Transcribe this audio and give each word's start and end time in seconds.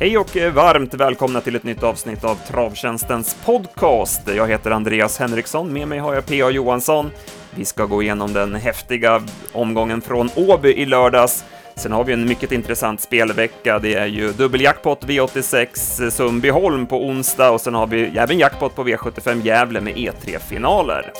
Hej 0.00 0.18
och 0.18 0.36
varmt 0.36 0.94
välkomna 0.94 1.40
till 1.40 1.56
ett 1.56 1.64
nytt 1.64 1.82
avsnitt 1.82 2.24
av 2.24 2.34
Travtjänstens 2.34 3.36
podcast. 3.44 4.22
Jag 4.36 4.48
heter 4.48 4.70
Andreas 4.70 5.18
Henriksson, 5.18 5.72
med 5.72 5.88
mig 5.88 5.98
har 5.98 6.14
jag 6.14 6.26
P.A. 6.26 6.50
Johansson. 6.50 7.10
Vi 7.54 7.64
ska 7.64 7.84
gå 7.86 8.02
igenom 8.02 8.32
den 8.32 8.54
häftiga 8.54 9.22
omgången 9.52 10.00
från 10.00 10.30
Åby 10.36 10.68
i 10.68 10.86
lördags. 10.86 11.44
Sen 11.76 11.92
har 11.92 12.04
vi 12.04 12.12
en 12.12 12.28
mycket 12.28 12.52
intressant 12.52 13.00
spelvecka. 13.00 13.78
Det 13.78 13.94
är 13.94 14.06
ju 14.06 14.32
dubbeljackpot 14.32 15.04
V86 15.04 16.10
Sundbyholm 16.10 16.86
på 16.86 17.06
onsdag 17.06 17.50
och 17.50 17.60
sen 17.60 17.74
har 17.74 17.86
vi 17.86 18.18
även 18.18 18.38
jackpot 18.38 18.74
på 18.74 18.84
V75 18.84 19.42
Gävle 19.42 19.80
med 19.80 19.94
E3-finaler. 19.96 21.12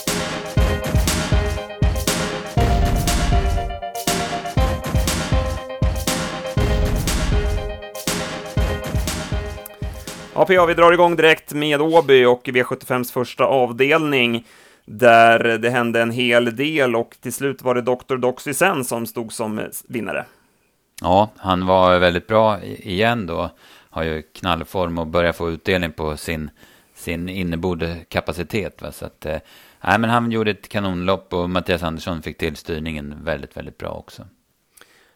Ja, 10.38 10.44
PA, 10.44 10.66
vi 10.66 10.74
drar 10.74 10.92
igång 10.92 11.16
direkt 11.16 11.54
med 11.54 11.80
Åby 11.80 12.24
och 12.24 12.44
V75s 12.44 13.12
första 13.12 13.44
avdelning, 13.44 14.46
där 14.84 15.58
det 15.58 15.70
hände 15.70 16.02
en 16.02 16.10
hel 16.10 16.56
del 16.56 16.96
och 16.96 17.16
till 17.20 17.32
slut 17.32 17.62
var 17.62 17.74
det 17.74 17.82
Dr. 17.82 18.16
Doxy 18.16 18.54
Sen 18.54 18.84
som 18.84 19.06
stod 19.06 19.32
som 19.32 19.60
vinnare. 19.88 20.24
Ja, 21.00 21.30
han 21.36 21.66
var 21.66 21.98
väldigt 21.98 22.26
bra 22.26 22.62
igen 22.64 23.26
då. 23.26 23.50
Har 23.90 24.02
ju 24.02 24.22
knallform 24.22 24.98
och 24.98 25.06
börjar 25.06 25.32
få 25.32 25.50
utdelning 25.50 25.92
på 25.92 26.16
sin, 26.16 26.50
sin 26.94 27.28
inneboende 27.28 27.96
kapacitet. 28.08 28.82
Va? 28.82 28.92
Så 28.92 29.06
att, 29.06 29.26
eh, 29.26 29.38
nej, 29.84 29.98
men 29.98 30.10
han 30.10 30.30
gjorde 30.30 30.50
ett 30.50 30.68
kanonlopp 30.68 31.34
och 31.34 31.50
Mattias 31.50 31.82
Andersson 31.82 32.22
fick 32.22 32.38
till 32.38 32.56
styrningen 32.56 33.14
väldigt, 33.22 33.56
väldigt 33.56 33.78
bra 33.78 33.90
också. 33.90 34.22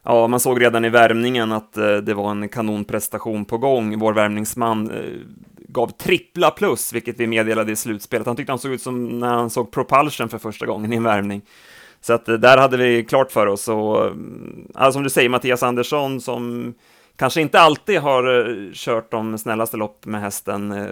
Ja, 0.05 0.27
man 0.27 0.41
såg 0.41 0.61
redan 0.61 0.85
i 0.85 0.89
värmningen 0.89 1.53
att 1.53 1.77
eh, 1.77 1.97
det 1.97 2.15
var 2.15 2.31
en 2.31 2.49
kanonprestation 2.49 3.45
på 3.45 3.59
gång. 3.59 3.99
Vår 3.99 4.13
värmningsman 4.13 4.91
eh, 4.91 5.01
gav 5.69 5.89
trippla 5.89 6.51
plus, 6.51 6.93
vilket 6.93 7.21
vi 7.21 7.27
meddelade 7.27 7.73
i 7.73 7.77
slutspelet. 7.77 8.27
Han 8.27 8.37
tyckte 8.37 8.53
han 8.53 8.59
såg 8.59 8.73
ut 8.73 8.83
som 8.83 9.19
när 9.19 9.35
han 9.35 9.51
såg 9.51 9.71
Propulsion 9.71 10.29
för 10.29 10.39
första 10.39 10.67
gången 10.67 10.93
i 10.93 10.97
en 10.97 11.03
värmning. 11.03 11.43
Så 12.01 12.13
att 12.13 12.29
eh, 12.29 12.35
där 12.35 12.59
hade 12.59 12.77
vi 12.77 13.05
klart 13.05 13.33
för 13.33 13.47
oss 13.47 13.69
och, 13.69 14.05
alltså 14.75 14.93
som 14.93 15.03
du 15.03 15.11
säger, 15.11 15.29
Mattias 15.29 15.63
Andersson 15.63 16.21
som 16.21 16.75
kanske 17.17 17.41
inte 17.41 17.61
alltid 17.61 17.99
har 17.99 18.73
kört 18.75 19.11
de 19.11 19.39
snällaste 19.39 19.77
lopp 19.77 20.07
med 20.07 20.21
hästen, 20.21 20.89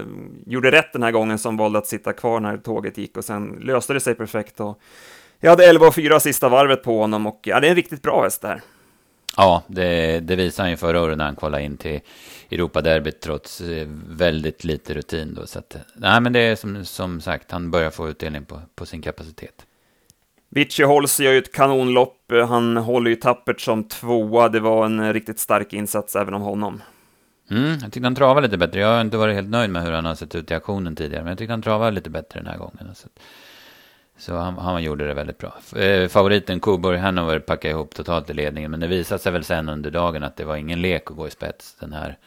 gjorde 0.46 0.70
rätt 0.70 0.92
den 0.92 1.02
här 1.02 1.10
gången 1.10 1.38
som 1.38 1.56
valde 1.56 1.78
att 1.78 1.86
sitta 1.86 2.12
kvar 2.12 2.40
när 2.40 2.56
tåget 2.56 2.98
gick 2.98 3.16
och 3.16 3.24
sen 3.24 3.58
löste 3.60 3.92
det 3.92 4.00
sig 4.00 4.14
perfekt. 4.14 4.60
Och 4.60 4.80
jag 5.40 5.50
hade 5.50 5.66
11 5.66 5.86
och 5.86 5.94
4 5.94 6.20
sista 6.20 6.48
varvet 6.48 6.82
på 6.82 6.98
honom 6.98 7.26
och 7.26 7.40
ja, 7.42 7.60
det 7.60 7.66
är 7.66 7.70
en 7.70 7.76
riktigt 7.76 8.02
bra 8.02 8.22
häst 8.22 8.42
det 8.42 8.48
här. 8.48 8.62
Ja, 9.36 9.62
det, 9.66 10.20
det 10.20 10.36
visade 10.36 10.64
han 10.64 10.70
ju 10.70 10.76
förra 10.76 11.02
året 11.02 11.18
när 11.18 11.24
han 11.24 11.36
kvalade 11.36 11.62
in 11.62 11.76
till 11.76 12.00
Europaderbyt 12.50 13.20
trots 13.20 13.60
eh, 13.60 13.86
väldigt 14.08 14.64
lite 14.64 14.94
rutin. 14.94 15.34
Då, 15.34 15.46
så 15.46 15.58
att, 15.58 15.76
nej, 15.94 16.20
men 16.20 16.32
det 16.32 16.40
är 16.40 16.56
som, 16.56 16.84
som 16.84 17.20
sagt, 17.20 17.50
han 17.50 17.70
börjar 17.70 17.90
få 17.90 18.08
utdelning 18.08 18.44
på, 18.44 18.60
på 18.74 18.86
sin 18.86 19.02
kapacitet. 19.02 19.66
Vici 20.48 20.82
Holz 20.82 21.20
gör 21.20 21.32
ju 21.32 21.38
ett 21.38 21.52
kanonlopp. 21.52 22.32
Han 22.48 22.76
håller 22.76 23.10
ju 23.10 23.16
tappert 23.16 23.60
som 23.60 23.84
tvåa. 23.84 24.48
Det 24.48 24.60
var 24.60 24.86
en 24.86 25.12
riktigt 25.12 25.38
stark 25.38 25.72
insats 25.72 26.16
även 26.16 26.34
av 26.34 26.40
honom. 26.40 26.82
Mm, 27.50 27.78
jag 27.82 27.92
tyckte 27.92 28.06
han 28.06 28.14
travade 28.14 28.46
lite 28.46 28.58
bättre. 28.58 28.80
Jag 28.80 28.88
har 28.88 29.00
inte 29.00 29.16
varit 29.16 29.34
helt 29.34 29.50
nöjd 29.50 29.70
med 29.70 29.82
hur 29.82 29.92
han 29.92 30.04
har 30.04 30.14
sett 30.14 30.34
ut 30.34 30.50
i 30.50 30.54
aktionen 30.54 30.96
tidigare. 30.96 31.22
Men 31.22 31.30
jag 31.30 31.38
tyckte 31.38 31.52
han 31.52 31.62
travade 31.62 31.90
lite 31.90 32.10
bättre 32.10 32.40
den 32.40 32.46
här 32.46 32.58
gången. 32.58 32.94
Så 32.94 33.08
så 34.20 34.36
han, 34.36 34.58
han 34.58 34.82
gjorde 34.82 35.06
det 35.06 35.14
väldigt 35.14 35.38
bra. 35.38 35.54
Eh, 35.76 36.08
favoriten 36.08 36.60
Coburg 36.60 36.98
Hanover 36.98 37.38
packade 37.38 37.74
ihop 37.74 37.94
totalt 37.94 38.30
i 38.30 38.34
ledningen. 38.34 38.70
Men 38.70 38.80
det 38.80 38.86
visade 38.86 39.18
sig 39.18 39.32
väl 39.32 39.44
sen 39.44 39.68
under 39.68 39.90
dagen 39.90 40.22
att 40.22 40.36
det 40.36 40.44
var 40.44 40.56
ingen 40.56 40.82
lek 40.82 41.10
att 41.10 41.16
gå 41.16 41.26
i 41.26 41.30
spets 41.30 41.76
den 41.80 41.92
här, 41.92 42.18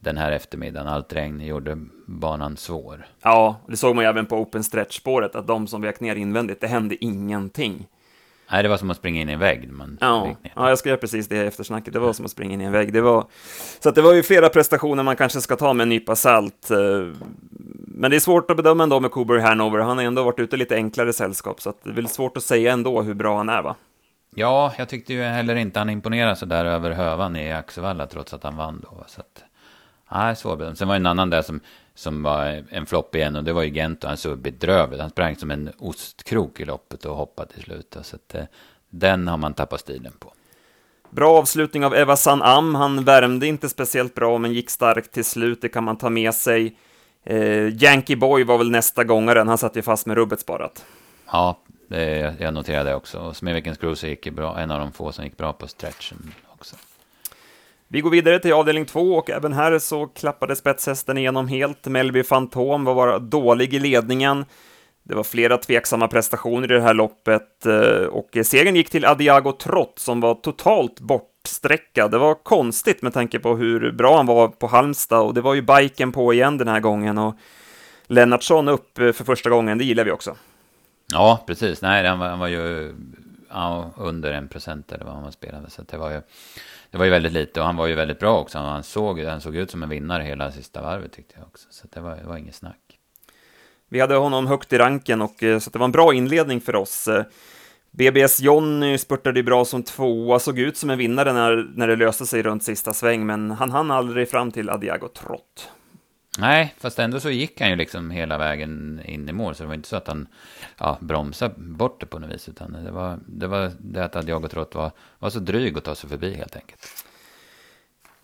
den 0.00 0.16
här 0.16 0.32
eftermiddagen. 0.32 0.88
Allt 0.88 1.12
regn 1.12 1.40
gjorde 1.40 1.78
banan 2.06 2.56
svår. 2.56 3.06
Ja, 3.22 3.60
det 3.66 3.76
såg 3.76 3.94
man 3.94 4.04
ju 4.04 4.10
även 4.10 4.26
på 4.26 4.36
open 4.36 4.64
stretch-spåret. 4.64 5.36
Att 5.36 5.46
de 5.46 5.66
som 5.66 5.82
vek 5.82 6.00
ner 6.00 6.16
invändigt, 6.16 6.60
det 6.60 6.66
hände 6.66 7.04
ingenting. 7.04 7.86
Nej, 8.50 8.62
det 8.62 8.68
var 8.68 8.76
som 8.76 8.90
att 8.90 8.96
springa 8.96 9.20
in 9.20 9.28
i 9.28 9.32
en 9.32 9.38
vägg. 9.38 9.72
Man 9.72 9.98
ja, 10.00 10.36
ja, 10.56 10.68
jag 10.68 10.78
skrev 10.78 10.96
precis 10.96 11.28
det 11.28 11.46
eftersnacket. 11.46 11.92
Det 11.92 11.98
var 11.98 12.12
som 12.12 12.24
att 12.24 12.30
springa 12.30 12.54
in 12.54 12.60
i 12.60 12.64
en 12.64 12.72
vägg. 12.72 12.92
Det 12.92 13.00
var... 13.00 13.26
Så 13.80 13.88
att 13.88 13.94
det 13.94 14.02
var 14.02 14.14
ju 14.14 14.22
flera 14.22 14.48
prestationer 14.48 15.02
man 15.02 15.16
kanske 15.16 15.40
ska 15.40 15.56
ta 15.56 15.72
med 15.72 15.82
en 15.82 15.88
nypa 15.88 16.16
salt. 16.16 16.70
Men 18.00 18.10
det 18.10 18.16
är 18.16 18.20
svårt 18.20 18.50
att 18.50 18.56
bedöma 18.56 18.82
ändå 18.82 19.00
med 19.00 19.10
Cooper 19.10 19.38
Hanover. 19.38 19.78
Han 19.78 19.98
har 19.98 20.04
ändå 20.04 20.22
varit 20.22 20.38
ute 20.38 20.56
i 20.56 20.58
lite 20.58 20.74
enklare 20.74 21.12
sällskap, 21.12 21.60
så 21.60 21.70
att 21.70 21.84
det 21.84 21.90
är 21.90 21.94
väl 21.94 22.08
svårt 22.08 22.36
att 22.36 22.42
säga 22.42 22.72
ändå 22.72 23.02
hur 23.02 23.14
bra 23.14 23.36
han 23.36 23.48
är, 23.48 23.62
va? 23.62 23.76
Ja, 24.34 24.72
jag 24.78 24.88
tyckte 24.88 25.12
ju 25.14 25.22
heller 25.22 25.56
inte 25.56 25.78
han 25.78 25.90
imponerade 25.90 26.36
så 26.36 26.46
där 26.46 26.64
över 26.64 26.90
hövan 26.90 27.36
i 27.36 27.52
Axevalla, 27.52 28.06
trots 28.06 28.34
att 28.34 28.42
han 28.42 28.56
vann 28.56 28.80
då. 28.90 29.04
Så 29.06 29.20
att, 29.20 29.44
nej, 30.12 30.36
svårbedömt. 30.36 30.78
Sen 30.78 30.88
var 30.88 30.94
det 30.94 30.98
en 30.98 31.06
annan 31.06 31.30
där 31.30 31.42
som, 31.42 31.60
som 31.94 32.22
var 32.22 32.64
en 32.70 32.86
flopp 32.86 33.14
igen, 33.14 33.36
och 33.36 33.44
det 33.44 33.52
var 33.52 33.62
ju 33.62 33.74
Gento. 33.74 34.06
Han 34.06 34.16
såg 34.16 34.38
bedrövlig 34.38 34.98
Han 34.98 35.10
sprang 35.10 35.36
som 35.36 35.50
en 35.50 35.70
ostkrok 35.78 36.60
i 36.60 36.64
loppet 36.64 37.04
och 37.04 37.16
hoppade 37.16 37.52
till 37.52 37.62
slut. 37.62 37.96
Så 38.02 38.16
att, 38.16 38.34
eh, 38.34 38.44
den 38.90 39.28
har 39.28 39.36
man 39.36 39.54
tappat 39.54 39.80
stilen 39.80 40.12
på. 40.18 40.32
Bra 41.10 41.38
avslutning 41.38 41.84
av 41.84 41.94
Eva 41.94 42.16
San 42.16 42.42
Am. 42.42 42.74
Han 42.74 43.04
värmde 43.04 43.46
inte 43.46 43.68
speciellt 43.68 44.14
bra, 44.14 44.38
men 44.38 44.52
gick 44.52 44.70
starkt 44.70 45.12
till 45.12 45.24
slut. 45.24 45.62
Det 45.62 45.68
kan 45.68 45.84
man 45.84 45.96
ta 45.96 46.10
med 46.10 46.34
sig. 46.34 46.76
Eh, 47.28 47.82
Yankee 47.82 48.16
Boy 48.16 48.44
var 48.44 48.58
väl 48.58 48.70
nästa 48.70 49.04
gångaren, 49.04 49.48
han 49.48 49.58
satt 49.58 49.76
ju 49.76 49.82
fast 49.82 50.06
med 50.06 50.16
rubbet 50.16 50.40
sparat. 50.40 50.84
Ja, 51.32 51.58
det, 51.88 52.34
jag 52.40 52.54
noterade 52.54 52.90
det 52.90 52.96
också. 52.96 53.34
Smedvikens 53.34 53.78
Cruiser 53.78 54.08
gick 54.08 54.30
bra, 54.30 54.58
en 54.58 54.70
av 54.70 54.80
de 54.80 54.92
få 54.92 55.12
som 55.12 55.24
gick 55.24 55.36
bra 55.36 55.52
på 55.52 55.66
stretchen 55.66 56.34
också. 56.48 56.76
Vi 57.88 58.00
går 58.00 58.10
vidare 58.10 58.38
till 58.38 58.52
avdelning 58.52 58.86
två 58.86 59.14
och 59.14 59.30
även 59.30 59.52
här 59.52 59.78
så 59.78 60.06
klappade 60.06 60.56
spetshästen 60.56 61.18
igenom 61.18 61.48
helt. 61.48 61.86
Melby 61.86 62.22
Fantom 62.22 62.84
var 62.84 62.94
bara 62.94 63.18
dålig 63.18 63.74
i 63.74 63.78
ledningen. 63.78 64.44
Det 65.02 65.14
var 65.14 65.24
flera 65.24 65.56
tveksamma 65.56 66.08
prestationer 66.08 66.72
i 66.72 66.74
det 66.74 66.82
här 66.82 66.94
loppet 66.94 67.66
eh, 67.66 68.06
och 68.06 68.36
segern 68.44 68.76
gick 68.76 68.90
till 68.90 69.04
Adiago 69.04 69.52
Trott 69.52 69.98
som 69.98 70.20
var 70.20 70.34
totalt 70.34 71.00
bort 71.00 71.37
sträcka. 71.46 72.08
Det 72.08 72.18
var 72.18 72.34
konstigt 72.34 73.02
med 73.02 73.12
tanke 73.12 73.38
på 73.38 73.56
hur 73.56 73.92
bra 73.92 74.16
han 74.16 74.26
var 74.26 74.48
på 74.48 74.66
Halmstad 74.66 75.20
och 75.20 75.34
det 75.34 75.40
var 75.40 75.54
ju 75.54 75.62
biken 75.62 76.12
på 76.12 76.32
igen 76.32 76.58
den 76.58 76.68
här 76.68 76.80
gången 76.80 77.18
och 77.18 77.34
Lennartsson 78.06 78.68
upp 78.68 78.98
eh, 78.98 79.12
för 79.12 79.24
första 79.24 79.50
gången, 79.50 79.78
det 79.78 79.84
gillar 79.84 80.04
vi 80.04 80.10
också. 80.10 80.36
Ja, 81.12 81.44
precis. 81.46 81.82
Nej, 81.82 82.06
han 82.06 82.18
var, 82.18 82.28
han 82.28 82.38
var 82.38 82.48
ju 82.48 82.94
ja, 83.50 83.90
under 83.96 84.32
en 84.32 84.48
procent 84.48 84.92
eller 84.92 85.04
vad 85.04 85.14
han 85.14 85.32
spelade, 85.32 85.70
så 85.70 85.82
det 85.82 85.96
var 85.96 86.10
ju 86.10 86.20
det 86.90 86.98
var 86.98 87.04
ju 87.04 87.10
väldigt 87.10 87.32
lite 87.32 87.60
och 87.60 87.66
han 87.66 87.76
var 87.76 87.86
ju 87.86 87.94
väldigt 87.94 88.18
bra 88.18 88.40
också. 88.40 88.58
Han 88.58 88.82
såg, 88.82 89.20
han 89.20 89.40
såg 89.40 89.56
ut 89.56 89.70
som 89.70 89.82
en 89.82 89.88
vinnare 89.88 90.22
hela 90.22 90.52
sista 90.52 90.82
varvet 90.82 91.12
tyckte 91.12 91.34
jag 91.38 91.46
också, 91.46 91.68
så 91.70 91.86
det 91.92 92.00
var, 92.00 92.16
det 92.16 92.26
var 92.26 92.36
inget 92.36 92.54
snack. 92.54 92.98
Vi 93.88 94.00
hade 94.00 94.14
honom 94.14 94.46
högt 94.46 94.72
i 94.72 94.78
ranken 94.78 95.22
och 95.22 95.42
eh, 95.42 95.58
så 95.58 95.70
det 95.70 95.78
var 95.78 95.84
en 95.84 95.92
bra 95.92 96.14
inledning 96.14 96.60
för 96.60 96.76
oss. 96.76 97.08
BBS 97.90 98.40
Jonny 98.40 98.98
spurtade 98.98 99.38
ju 99.38 99.44
bra 99.44 99.64
som 99.64 99.82
tvåa, 99.82 100.38
såg 100.38 100.58
ut 100.58 100.76
som 100.76 100.90
en 100.90 100.98
vinnare 100.98 101.32
när, 101.32 101.66
när 101.74 101.88
det 101.88 101.96
löste 101.96 102.26
sig 102.26 102.42
runt 102.42 102.62
sista 102.62 102.92
sväng, 102.92 103.26
men 103.26 103.50
han 103.50 103.70
hann 103.70 103.90
aldrig 103.90 104.28
fram 104.28 104.50
till 104.50 104.70
Adiago 104.70 105.08
Trott. 105.08 105.70
Nej, 106.38 106.74
fast 106.78 106.98
ändå 106.98 107.20
så 107.20 107.30
gick 107.30 107.60
han 107.60 107.70
ju 107.70 107.76
liksom 107.76 108.10
hela 108.10 108.38
vägen 108.38 109.00
in 109.04 109.28
i 109.28 109.32
mål, 109.32 109.54
så 109.54 109.62
det 109.62 109.66
var 109.66 109.74
inte 109.74 109.88
så 109.88 109.96
att 109.96 110.08
han 110.08 110.26
ja, 110.78 110.98
bromsade 111.00 111.54
bort 111.56 112.00
det 112.00 112.06
på 112.06 112.18
något 112.18 112.30
vis, 112.30 112.48
utan 112.48 112.72
det 112.84 112.90
var 112.90 113.18
det, 113.26 113.46
var 113.46 113.72
det 113.78 114.04
att 114.04 114.16
Adiago 114.16 114.48
Trott 114.48 114.74
var, 114.74 114.90
var 115.18 115.30
så 115.30 115.38
dryg 115.38 115.78
att 115.78 115.84
ta 115.84 115.94
sig 115.94 116.10
förbi 116.10 116.34
helt 116.34 116.56
enkelt. 116.56 116.86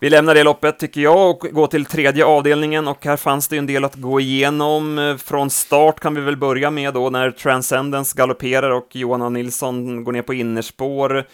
Vi 0.05 0.11
lämnar 0.11 0.35
det 0.35 0.43
loppet 0.43 0.79
tycker 0.79 1.01
jag 1.01 1.31
och 1.31 1.49
går 1.53 1.67
till 1.67 1.85
tredje 1.85 2.25
avdelningen 2.25 2.89
och 2.89 3.05
här 3.05 3.17
fanns 3.17 3.49
det 3.49 3.57
en 3.57 3.67
del 3.67 3.85
att 3.85 3.95
gå 3.95 4.21
igenom. 4.21 5.19
Från 5.21 5.51
start 5.51 6.01
kan 6.01 6.15
vi 6.15 6.21
väl 6.21 6.37
börja 6.37 6.71
med 6.71 6.95
då 6.95 7.11
när 7.11 7.31
Transcendence 7.31 8.17
galopperar 8.17 8.71
och 8.71 8.97
Johan 8.97 9.23
A. 9.23 9.29
Nilsson 9.29 10.05
går 10.05 10.13
ner 10.13 10.23
på 10.23 10.35
innerspår. 10.35 11.17
Eh, 11.17 11.25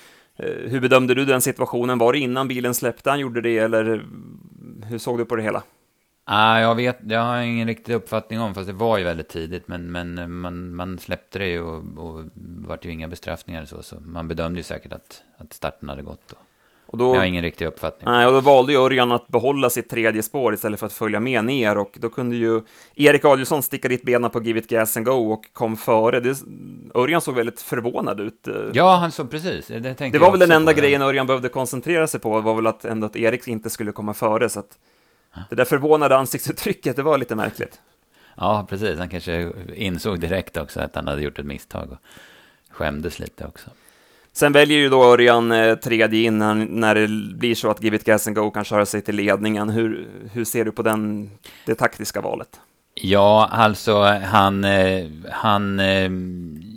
hur 0.47 0.81
bedömde 0.81 1.15
du 1.15 1.25
den 1.25 1.41
situationen? 1.41 1.99
Var 1.99 2.13
det 2.13 2.19
innan 2.19 2.49
bilen 2.49 2.75
släppte 2.75 3.11
han 3.11 3.21
gjorde 3.21 3.41
det 3.41 3.59
eller 3.59 4.05
hur 4.85 4.99
såg 4.99 5.19
du 5.19 5.25
på 5.25 5.37
det 5.37 5.43
hela? 5.43 5.63
Ah, 6.25 6.61
jag 6.61 6.75
vet, 6.75 6.99
jag 7.09 7.21
har 7.21 7.41
ingen 7.41 7.69
riktig 7.69 7.95
uppfattning 7.95 8.41
om, 8.41 8.55
fast 8.55 8.67
det 8.67 8.73
var 8.73 8.99
ju 8.99 9.05
väldigt 9.05 9.29
tidigt, 9.29 9.69
men, 9.69 9.93
men 9.93 10.19
eh, 10.19 10.27
man, 10.27 10.75
man 10.75 10.99
släppte 10.99 11.39
det 11.39 11.49
ju 11.49 11.63
och, 11.63 11.83
och 11.97 12.25
vart 12.67 12.85
ju 12.85 12.91
inga 12.91 13.09
bestraffningar 13.09 13.65
så, 13.65 13.83
så 13.83 13.97
man 14.01 14.29
bedömde 14.29 14.61
ju 14.61 14.65
säkert 14.65 14.93
att, 14.93 15.23
att 15.39 15.53
starten 15.53 15.89
hade 15.89 16.03
gått 16.03 16.29
då. 16.29 16.37
Och 16.93 16.99
då, 16.99 17.15
jag 17.15 17.21
har 17.21 17.25
ingen 17.25 17.43
riktig 17.43 17.67
uppfattning. 17.67 18.11
Nej, 18.11 18.27
och 18.27 18.33
då 18.33 18.41
valde 18.41 18.73
ju 18.73 18.79
Örjan 18.79 19.13
att 19.13 19.29
behålla 19.29 19.71
sitt 19.71 19.89
tredje 19.91 20.23
spår 20.23 20.55
istället 20.55 20.81
för 20.81 20.87
att 20.87 20.93
följa 20.93 21.21
med 21.21 21.45
ner 21.45 21.79
och 21.79 21.97
då 22.01 22.09
kunde 22.09 22.37
ju 22.37 22.61
Erik 22.95 23.25
Adielsson 23.25 23.63
sticka 23.63 23.89
dit 23.89 24.03
benen 24.03 24.31
på 24.31 24.43
Give 24.43 24.59
It 24.59 24.69
Gas 24.69 24.97
and 24.97 25.07
Go 25.07 25.33
och 25.33 25.45
kom 25.53 25.77
före. 25.77 26.21
Det, 26.21 26.37
Örjan 26.95 27.21
såg 27.21 27.35
väldigt 27.35 27.61
förvånad 27.61 28.21
ut. 28.21 28.49
Ja, 28.73 28.97
han 28.97 29.13
såg 29.13 29.31
precis. 29.31 29.67
Det, 29.67 30.11
det 30.13 30.19
var 30.19 30.31
väl 30.31 30.41
den 30.41 30.51
enda 30.51 30.73
grejen 30.73 31.03
Örjan 31.03 31.27
behövde 31.27 31.49
koncentrera 31.49 32.07
sig 32.07 32.21
på, 32.21 32.41
var 32.41 32.55
väl 32.55 32.67
att 32.67 32.85
ändå 32.85 33.07
att 33.07 33.17
Erik 33.17 33.49
inte 33.49 33.71
skulle 33.71 33.93
komma 33.93 34.15
före, 34.15 34.49
så 34.49 34.61
att 34.61 34.79
det 35.51 35.57
där 35.57 35.65
förvånade 35.65 36.17
ansiktsuttrycket, 36.17 36.97
det 36.97 37.03
var 37.03 37.19
lite 37.19 37.35
märkligt. 37.35 37.81
Ja, 38.37 38.67
precis. 38.69 38.99
Han 38.99 39.09
kanske 39.09 39.53
insåg 39.75 40.21
direkt 40.21 40.57
också 40.57 40.81
att 40.81 40.95
han 40.95 41.07
hade 41.07 41.23
gjort 41.23 41.39
ett 41.39 41.47
misstag 41.47 41.91
och 41.91 41.99
skämdes 42.71 43.19
lite 43.19 43.47
också. 43.47 43.71
Sen 44.33 44.53
väljer 44.53 44.79
ju 44.79 44.89
då 44.89 45.05
Örjan 45.05 45.53
eh, 45.53 45.75
tredje 45.75 46.23
innan 46.23 46.65
när 46.65 46.95
det 46.95 47.09
blir 47.37 47.55
så 47.55 47.71
att 47.71 47.83
Give 47.83 47.97
It 47.97 48.05
Gas 48.05 48.27
and 48.27 48.37
Go 48.37 48.51
kan 48.51 48.65
köra 48.65 48.87
sig 48.87 49.03
till 49.03 49.17
ledningen. 49.17 49.71
Hur, 49.71 50.09
hur 50.33 50.45
ser 50.45 50.65
du 50.65 50.73
på 50.73 50.83
den, 50.83 51.31
det 51.67 51.75
taktiska 51.75 52.21
valet? 52.21 52.61
Ja, 52.95 53.49
alltså 53.53 54.03
han, 54.03 54.65
eh, 54.65 55.07
han 55.31 55.81
eh, 55.81 56.11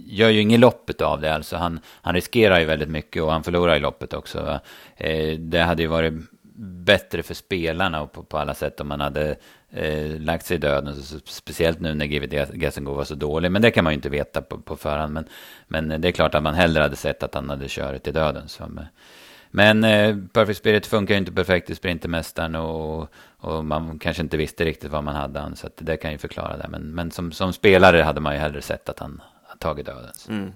gör 0.05 0.29
ju 0.29 0.41
inget 0.41 0.59
loppet 0.59 1.01
av 1.01 1.21
det. 1.21 1.33
Alltså 1.33 1.55
han, 1.57 1.79
han 2.01 2.13
riskerar 2.13 2.59
ju 2.59 2.65
väldigt 2.65 2.89
mycket 2.89 3.23
och 3.23 3.31
han 3.31 3.44
förlorar 3.44 3.75
i 3.75 3.79
loppet 3.79 4.13
också. 4.13 4.59
Eh, 4.97 5.39
det 5.39 5.59
hade 5.59 5.81
ju 5.81 5.88
varit 5.88 6.13
bättre 6.55 7.23
för 7.23 7.33
spelarna 7.33 8.07
på, 8.07 8.23
på 8.23 8.38
alla 8.38 8.53
sätt 8.53 8.79
om 8.79 8.88
man 8.88 9.01
hade 9.01 9.35
eh, 9.69 10.19
lagt 10.19 10.45
sig 10.45 10.55
i 10.55 10.59
döden. 10.59 10.95
Så, 10.95 11.19
speciellt 11.25 11.79
nu 11.79 11.94
när 11.94 12.05
GVD 12.05 12.53
Gassengo 12.53 12.94
var 12.94 13.03
så 13.03 13.15
dålig. 13.15 13.51
Men 13.51 13.61
det 13.61 13.71
kan 13.71 13.83
man 13.83 13.94
ju 13.94 13.95
inte 13.95 14.09
veta 14.09 14.41
på, 14.41 14.57
på 14.57 14.75
förhand. 14.75 15.13
Men, 15.13 15.25
men 15.67 16.01
det 16.01 16.07
är 16.07 16.11
klart 16.11 16.35
att 16.35 16.44
man 16.44 16.53
hellre 16.53 16.83
hade 16.83 16.95
sett 16.95 17.23
att 17.23 17.35
han 17.35 17.50
hade 17.50 17.65
kört 17.67 18.07
i 18.07 18.11
döden. 18.11 18.50
Så, 18.50 18.69
men 19.55 19.83
eh, 19.83 20.17
Perfect 20.33 20.59
Spirit 20.59 20.85
funkar 20.85 21.13
ju 21.13 21.19
inte 21.19 21.31
perfekt 21.31 21.69
i 21.69 21.75
Sprintermästaren 21.75 22.56
och, 22.56 23.07
och 23.38 23.65
man 23.65 23.99
kanske 23.99 24.23
inte 24.23 24.38
visste 24.38 24.65
riktigt 24.65 24.91
vad 24.91 25.03
man 25.03 25.15
hade 25.15 25.39
han. 25.39 25.56
Så 25.56 25.69
det 25.77 25.97
kan 25.97 26.11
ju 26.11 26.17
förklara 26.17 26.57
det. 26.57 26.67
Men, 26.69 26.81
men 26.81 27.11
som, 27.11 27.31
som 27.31 27.53
spelare 27.53 28.01
hade 28.01 28.21
man 28.21 28.33
ju 28.33 28.39
hellre 28.39 28.61
sett 28.61 28.89
att 28.89 28.99
han 28.99 29.21
tagit 29.59 29.85
döden. 29.85 30.11
Mm. 30.29 30.53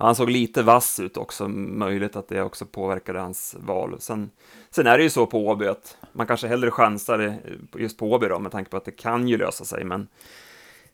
Han 0.00 0.14
såg 0.14 0.30
lite 0.30 0.62
vass 0.62 1.00
ut 1.00 1.16
också, 1.16 1.48
möjligt 1.48 2.16
att 2.16 2.28
det 2.28 2.42
också 2.42 2.66
påverkade 2.66 3.20
hans 3.20 3.56
val. 3.58 3.96
Sen, 4.00 4.30
sen 4.70 4.86
är 4.86 4.98
det 4.98 5.04
ju 5.04 5.10
så 5.10 5.26
på 5.26 5.46
Åby 5.46 5.66
att 5.66 5.96
man 6.12 6.26
kanske 6.26 6.48
hellre 6.48 6.70
chansar 6.70 7.38
just 7.76 7.98
på 7.98 8.12
Åby 8.12 8.28
då, 8.28 8.38
med 8.38 8.52
tanke 8.52 8.70
på 8.70 8.76
att 8.76 8.84
det 8.84 8.90
kan 8.90 9.28
ju 9.28 9.38
lösa 9.38 9.64
sig, 9.64 9.84
men 9.84 10.08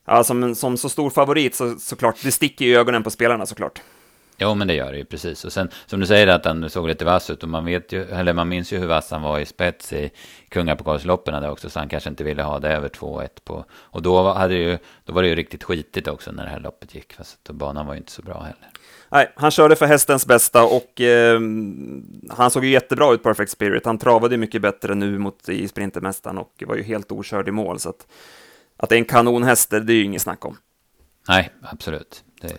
ja, 0.05 0.23
som, 0.23 0.55
som 0.55 0.77
så 0.77 0.89
stor 0.89 1.09
favorit 1.09 1.55
så 1.55 1.75
såklart, 1.79 2.23
det 2.23 2.31
sticker 2.31 2.65
i 2.65 2.75
ögonen 2.75 3.03
på 3.03 3.11
spelarna 3.11 3.45
såklart. 3.45 3.81
Jo, 4.37 4.55
men 4.55 4.67
det 4.67 4.73
gör 4.73 4.91
det 4.91 4.97
ju 4.97 5.05
precis. 5.05 5.45
Och 5.45 5.53
sen 5.53 5.69
som 5.85 5.99
du 5.99 6.05
säger 6.05 6.27
att 6.27 6.45
han 6.45 6.69
såg 6.69 6.87
lite 6.87 7.05
vass 7.05 7.29
ut 7.29 7.43
och 7.43 7.49
man 7.49 7.65
vet 7.65 7.91
ju, 7.91 8.03
eller 8.03 8.33
man 8.33 8.49
minns 8.49 8.73
ju 8.73 8.77
hur 8.77 8.87
vass 8.87 9.11
han 9.11 9.21
var 9.21 9.39
i 9.39 9.45
spets 9.45 9.93
i 9.93 10.11
kungapokalsloppen 10.49 11.41
där 11.41 11.51
också, 11.51 11.69
så 11.69 11.79
han 11.79 11.89
kanske 11.89 12.09
inte 12.09 12.23
ville 12.23 12.43
ha 12.43 12.59
det 12.59 12.69
över 12.69 12.89
2-1 12.89 13.27
på. 13.43 13.65
Och 13.71 14.01
då, 14.01 14.33
hade 14.33 14.55
ju, 14.55 14.77
då 15.05 15.13
var 15.13 15.21
det 15.21 15.27
ju 15.27 15.35
riktigt 15.35 15.63
skitigt 15.63 16.07
också 16.07 16.31
när 16.31 16.43
det 16.43 16.49
här 16.49 16.59
loppet 16.59 16.95
gick, 16.95 17.13
fast 17.13 17.49
banan 17.49 17.85
var 17.85 17.93
ju 17.93 17.97
inte 17.97 18.11
så 18.11 18.21
bra 18.21 18.41
heller. 18.41 18.69
Nej, 19.09 19.31
han 19.35 19.51
körde 19.51 19.75
för 19.75 19.85
hästens 19.85 20.25
bästa 20.25 20.63
och 20.63 21.01
eh, 21.01 21.39
han 22.29 22.51
såg 22.51 22.65
ju 22.65 22.71
jättebra 22.71 23.13
ut, 23.13 23.23
Perfect 23.23 23.51
Spirit. 23.51 23.85
Han 23.85 23.97
travade 23.97 24.37
mycket 24.37 24.61
bättre 24.61 24.95
nu 24.95 25.17
mot 25.17 25.49
i 25.49 25.67
Sprintermästaren 25.67 26.37
och 26.37 26.63
var 26.67 26.75
ju 26.75 26.83
helt 26.83 27.11
okörd 27.11 27.47
i 27.47 27.51
mål, 27.51 27.79
så 27.79 27.89
att, 27.89 28.07
att 28.77 28.89
det 28.89 28.95
är 28.95 28.99
en 28.99 29.05
kanonhäst, 29.05 29.69
det 29.69 29.77
är 29.77 29.95
ju 29.95 30.03
inget 30.03 30.21
snack 30.21 30.45
om. 30.45 30.57
Nej, 31.27 31.49
absolut. 31.61 32.23
Det 32.41 32.47
är. 32.47 32.57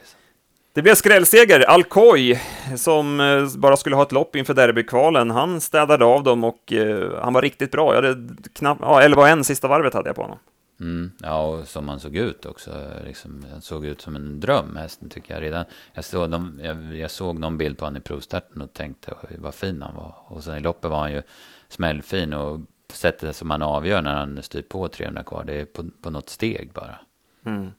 Det 0.76 0.82
blev 0.82 0.94
skrällseger. 0.94 1.60
Alcoy, 1.60 2.38
som 2.76 3.20
eh, 3.20 3.56
bara 3.56 3.76
skulle 3.76 3.96
ha 3.96 4.02
ett 4.02 4.12
lopp 4.12 4.36
inför 4.36 4.54
derbykvalen, 4.54 5.30
han 5.30 5.60
städade 5.60 6.04
av 6.04 6.22
dem 6.22 6.44
och 6.44 6.72
uh, 6.72 7.20
han 7.22 7.32
var 7.32 7.42
riktigt 7.42 7.70
bra. 7.70 7.94
Jag 7.94 8.02
hade 8.02 8.32
knappt, 8.54 8.80
ja, 8.80 9.02
11 9.02 9.44
sista 9.44 9.68
varvet 9.68 9.94
hade 9.94 10.08
jag 10.08 10.16
på 10.16 10.22
honom. 10.22 10.38
Mm, 10.80 11.12
ja, 11.22 11.46
och 11.46 11.68
som 11.68 11.88
han 11.88 12.00
såg 12.00 12.16
ut 12.16 12.46
också. 12.46 12.70
Liksom, 13.04 13.46
han 13.50 13.60
såg 13.60 13.86
ut 13.86 14.00
som 14.00 14.16
en 14.16 14.40
dröm, 14.40 14.76
hästen 14.76 15.08
tycker 15.08 15.34
jag. 15.34 15.42
Redan, 15.42 15.64
jag, 15.92 16.04
såg 16.04 16.30
dem, 16.30 16.60
jag, 16.62 16.96
jag 16.96 17.10
såg 17.10 17.38
någon 17.38 17.58
bild 17.58 17.78
på 17.78 17.84
honom 17.84 17.96
i 17.96 18.00
provstarten 18.00 18.62
och 18.62 18.72
tänkte 18.72 19.14
vad 19.38 19.54
fin 19.54 19.82
han 19.82 19.94
var. 19.94 20.14
Och 20.24 20.44
sen 20.44 20.56
i 20.56 20.60
loppet 20.60 20.90
var 20.90 20.98
han 20.98 21.12
ju 21.12 21.22
smällfin 21.68 22.32
och 22.32 22.60
sättet 22.92 23.36
som 23.36 23.50
han 23.50 23.62
avgör 23.62 24.02
när 24.02 24.14
han 24.14 24.42
styr 24.42 24.62
på 24.62 24.88
300 24.88 25.22
kvar, 25.22 25.44
det 25.44 25.60
är 25.60 25.64
på, 25.64 25.84
på 26.02 26.10
något 26.10 26.28
steg 26.28 26.72
bara. 26.72 26.98
Mm. 27.44 27.70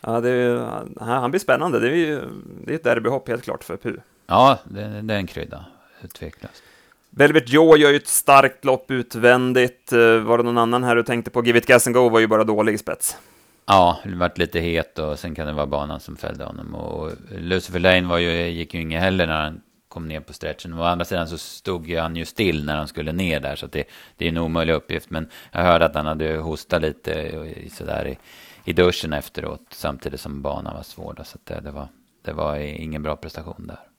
Ja, 0.00 0.20
det, 0.20 0.68
han 1.00 1.30
blir 1.30 1.40
spännande. 1.40 1.80
Det 1.80 1.88
är, 1.88 1.94
ju, 1.94 2.20
det 2.64 2.72
är 2.72 2.76
ett 2.76 2.84
derbyhopp 2.84 3.28
helt 3.28 3.44
klart 3.44 3.64
för 3.64 3.76
Pu. 3.76 3.96
Ja, 4.26 4.58
det, 4.64 5.02
det 5.02 5.14
är 5.14 5.18
en 5.18 5.26
krydda, 5.26 5.64
tveklöst. 6.12 6.62
Velvet 7.16 7.48
Joe 7.48 7.76
gör 7.76 7.90
ju 7.90 7.96
ett 7.96 8.08
starkt 8.08 8.64
lopp 8.64 8.90
utvändigt. 8.90 9.92
Eh, 9.92 10.18
var 10.18 10.38
det 10.38 10.44
någon 10.44 10.58
annan 10.58 10.84
här 10.84 10.96
du 10.96 11.02
tänkte 11.02 11.30
på? 11.30 11.44
Give 11.44 11.58
it 11.58 11.66
gas 11.66 11.86
and 11.86 11.96
go 11.96 12.08
var 12.08 12.20
ju 12.20 12.26
bara 12.26 12.44
dålig 12.44 12.80
spets. 12.80 13.16
Ja, 13.66 13.98
det 14.04 14.16
vart 14.16 14.38
lite 14.38 14.60
het 14.60 14.98
och 14.98 15.18
sen 15.18 15.34
kan 15.34 15.46
det 15.46 15.52
vara 15.52 15.66
banan 15.66 16.00
som 16.00 16.16
fällde 16.16 16.44
honom. 16.44 16.74
Och 16.74 17.10
Lucifer 17.30 17.78
Lane 17.78 18.08
var 18.08 18.18
ju, 18.18 18.48
gick 18.48 18.74
ju 18.74 18.80
inget 18.80 19.02
heller 19.02 19.26
när 19.26 19.40
han 19.42 19.60
kom 19.88 20.08
ner 20.08 20.20
på 20.20 20.32
stretchen. 20.32 20.74
Å 20.74 20.82
andra 20.82 21.04
sidan 21.04 21.28
så 21.28 21.38
stod 21.38 21.86
ju 21.86 21.98
han 21.98 22.16
ju 22.16 22.24
still 22.24 22.64
när 22.64 22.76
han 22.76 22.88
skulle 22.88 23.12
ner 23.12 23.40
där, 23.40 23.56
så 23.56 23.66
det, 23.66 23.84
det 24.16 24.24
är 24.24 24.28
en 24.28 24.38
omöjlig 24.38 24.72
uppgift. 24.72 25.10
Men 25.10 25.28
jag 25.52 25.62
hörde 25.62 25.84
att 25.84 25.94
han 25.94 26.06
hade 26.06 26.36
hostat 26.36 26.82
lite 26.82 27.30
sådär 27.70 28.06
i, 28.06 28.18
i 28.70 28.72
duschen 28.72 29.12
efteråt, 29.12 29.66
samtidigt 29.70 30.20
som 30.20 30.42
banan 30.42 30.74
var 30.74 30.82
svår. 30.82 31.20
Så 31.24 31.38
det, 31.44 31.60
det, 31.60 31.70
var, 31.70 31.88
det 32.24 32.32
var 32.32 32.56
ingen 32.56 33.02
bra 33.02 33.16
prestation 33.16 33.66
där. 33.66 33.93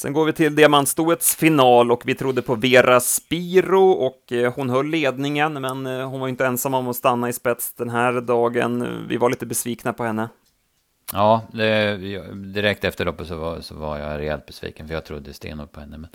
Sen 0.00 0.12
går 0.12 0.24
vi 0.24 0.32
till 0.32 0.54
diamantstoets 0.54 1.36
final 1.36 1.92
och 1.92 2.02
vi 2.04 2.14
trodde 2.14 2.42
på 2.42 2.54
Vera 2.54 3.00
Spiro 3.00 3.90
och 3.90 4.32
eh, 4.32 4.52
hon 4.52 4.70
höll 4.70 4.86
ledningen, 4.86 5.52
men 5.52 5.86
eh, 5.86 6.08
hon 6.08 6.20
var 6.20 6.28
inte 6.28 6.46
ensam 6.46 6.74
om 6.74 6.88
att 6.88 6.96
stanna 6.96 7.28
i 7.28 7.32
spets 7.32 7.74
den 7.74 7.90
här 7.90 8.20
dagen. 8.20 9.04
Vi 9.08 9.16
var 9.16 9.30
lite 9.30 9.46
besvikna 9.46 9.92
på 9.92 10.04
henne. 10.04 10.28
Ja, 11.12 11.42
det, 11.52 11.96
direkt 12.34 12.84
efter 12.84 13.04
loppet 13.04 13.26
så 13.26 13.36
var, 13.36 13.60
så 13.60 13.74
var 13.74 13.98
jag 13.98 14.18
rejält 14.18 14.46
besviken, 14.46 14.86
för 14.86 14.94
jag 14.94 15.04
trodde 15.04 15.32
stenhårt 15.32 15.72
på 15.72 15.80
henne. 15.80 15.98
Men, 15.98 16.10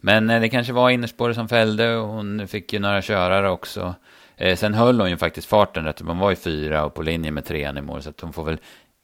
men 0.00 0.30
eh, 0.30 0.40
det 0.40 0.48
kanske 0.48 0.72
var 0.72 0.90
innerspåret 0.90 1.36
som 1.36 1.48
fällde 1.48 1.96
och 1.96 2.08
hon 2.08 2.48
fick 2.48 2.72
ju 2.72 2.78
några 2.78 3.02
körare 3.02 3.50
också. 3.50 3.94
Eh, 4.36 4.56
sen 4.56 4.74
höll 4.74 5.00
hon 5.00 5.10
ju 5.10 5.16
faktiskt 5.16 5.48
farten 5.48 5.84
rätt. 5.84 6.00
Hon 6.00 6.18
var 6.18 6.30
ju 6.30 6.36
fyra 6.36 6.84
och 6.84 6.94
på 6.94 7.02
linje 7.02 7.30
med 7.30 7.44
trean 7.44 7.78
i 7.78 7.80
mål. 7.80 8.02
Så 8.02 8.10
att 8.10 8.20
hon 8.20 8.32
får 8.32 8.44
väl 8.44 8.58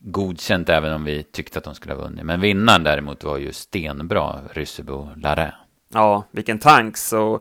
godkänt 0.05 0.69
även 0.69 0.93
om 0.93 1.05
vi 1.05 1.23
tyckte 1.23 1.59
att 1.59 1.67
hon 1.67 1.75
skulle 1.75 1.95
ha 1.95 2.03
vunnit. 2.03 2.25
Men 2.25 2.41
vinnaren 2.41 2.85
däremot 2.85 3.25
var 3.25 3.39
ju 3.39 3.53
stenbra, 3.53 4.41
Ryssebo 4.53 5.09
Larin. 5.17 5.51
Ja, 5.95 6.25
vilken 6.31 6.59
tank. 6.59 6.97
Så 6.97 7.41